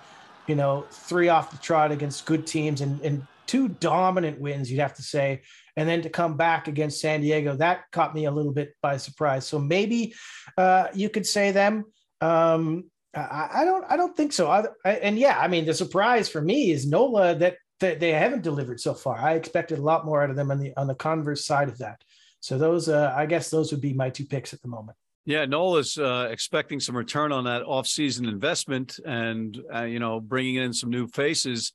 you 0.48 0.56
know, 0.56 0.86
three 0.90 1.28
off 1.28 1.52
the 1.52 1.58
trot 1.58 1.92
against 1.92 2.26
good 2.26 2.48
teams 2.48 2.80
and, 2.80 3.00
and 3.02 3.24
two 3.46 3.68
dominant 3.68 4.40
wins, 4.40 4.72
you'd 4.72 4.80
have 4.80 4.94
to 4.94 5.02
say 5.02 5.42
and 5.76 5.88
then 5.88 6.02
to 6.02 6.10
come 6.10 6.36
back 6.36 6.68
against 6.68 7.00
San 7.00 7.20
Diego, 7.20 7.56
that 7.56 7.90
caught 7.92 8.14
me 8.14 8.26
a 8.26 8.30
little 8.30 8.52
bit 8.52 8.74
by 8.82 8.96
surprise. 8.96 9.46
So 9.46 9.58
maybe 9.58 10.14
uh, 10.56 10.88
you 10.94 11.08
could 11.08 11.26
say 11.26 11.50
them. 11.50 11.84
Um, 12.20 12.84
I, 13.14 13.48
I, 13.54 13.64
don't. 13.64 13.84
I 13.88 13.96
don't 13.96 14.16
think 14.16 14.32
so. 14.32 14.50
I, 14.50 14.64
I, 14.84 14.92
and 14.92 15.18
yeah, 15.18 15.38
I 15.38 15.48
mean, 15.48 15.66
the 15.66 15.74
surprise 15.74 16.28
for 16.28 16.40
me 16.40 16.70
is 16.70 16.86
Nola 16.86 17.34
that, 17.36 17.56
that 17.80 18.00
they 18.00 18.12
haven't 18.12 18.42
delivered 18.42 18.80
so 18.80 18.94
far. 18.94 19.18
I 19.18 19.34
expected 19.34 19.78
a 19.78 19.82
lot 19.82 20.04
more 20.04 20.22
out 20.22 20.30
of 20.30 20.36
them 20.36 20.50
on 20.50 20.58
the 20.58 20.72
on 20.76 20.86
the 20.86 20.94
converse 20.94 21.44
side 21.44 21.68
of 21.68 21.78
that. 21.78 22.02
So 22.40 22.58
those, 22.58 22.88
uh, 22.88 23.12
I 23.14 23.26
guess, 23.26 23.50
those 23.50 23.70
would 23.70 23.80
be 23.80 23.92
my 23.92 24.10
two 24.10 24.24
picks 24.24 24.52
at 24.52 24.62
the 24.62 24.68
moment. 24.68 24.96
Yeah, 25.24 25.44
Nola's 25.44 25.98
uh, 25.98 26.28
expecting 26.30 26.80
some 26.80 26.96
return 26.96 27.30
on 27.30 27.44
that 27.44 27.62
off-season 27.62 28.26
investment, 28.26 28.98
and 29.04 29.56
uh, 29.72 29.84
you 29.84 30.00
know, 30.00 30.18
bringing 30.18 30.56
in 30.56 30.72
some 30.72 30.90
new 30.90 31.06
faces 31.06 31.72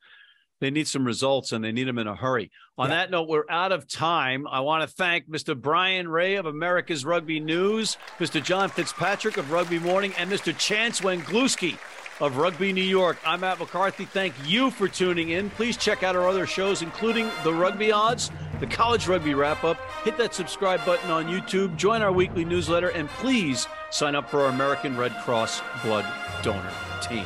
they 0.59 0.71
need 0.71 0.87
some 0.87 1.05
results 1.05 1.51
and 1.51 1.63
they 1.63 1.71
need 1.71 1.87
them 1.87 1.97
in 1.97 2.07
a 2.07 2.15
hurry. 2.15 2.51
On 2.77 2.89
yeah. 2.89 2.95
that 2.95 3.11
note, 3.11 3.27
we're 3.27 3.49
out 3.49 3.71
of 3.71 3.87
time. 3.87 4.47
I 4.47 4.61
want 4.61 4.87
to 4.87 4.95
thank 4.95 5.29
Mr. 5.29 5.59
Brian 5.59 6.07
Ray 6.07 6.35
of 6.35 6.45
America's 6.45 7.05
Rugby 7.05 7.39
News, 7.39 7.97
Mr. 8.19 8.43
John 8.43 8.69
Fitzpatrick 8.69 9.37
of 9.37 9.51
Rugby 9.51 9.79
Morning, 9.79 10.13
and 10.17 10.31
Mr. 10.31 10.57
Chance 10.57 11.01
Wenglewski 11.01 11.77
of 12.19 12.37
Rugby 12.37 12.73
New 12.73 12.83
York. 12.83 13.17
I'm 13.25 13.41
Matt 13.41 13.59
McCarthy. 13.59 14.05
Thank 14.05 14.33
you 14.45 14.71
for 14.71 14.87
tuning 14.87 15.29
in. 15.29 15.49
Please 15.51 15.77
check 15.77 16.03
out 16.03 16.15
our 16.15 16.27
other 16.27 16.47
shows, 16.47 16.81
including 16.81 17.29
the 17.43 17.53
Rugby 17.53 17.91
Odds, 17.91 18.31
the 18.59 18.67
College 18.67 19.07
Rugby 19.07 19.33
Wrap 19.33 19.63
Up. 19.63 19.77
Hit 20.03 20.17
that 20.17 20.33
subscribe 20.33 20.83
button 20.85 21.11
on 21.11 21.27
YouTube, 21.27 21.75
join 21.75 22.01
our 22.01 22.11
weekly 22.11 22.43
newsletter, 22.43 22.89
and 22.89 23.07
please 23.09 23.67
sign 23.91 24.15
up 24.15 24.29
for 24.29 24.41
our 24.41 24.49
American 24.49 24.97
Red 24.97 25.15
Cross 25.23 25.61
Blood 25.83 26.05
Donor 26.43 26.71
Team. 27.01 27.25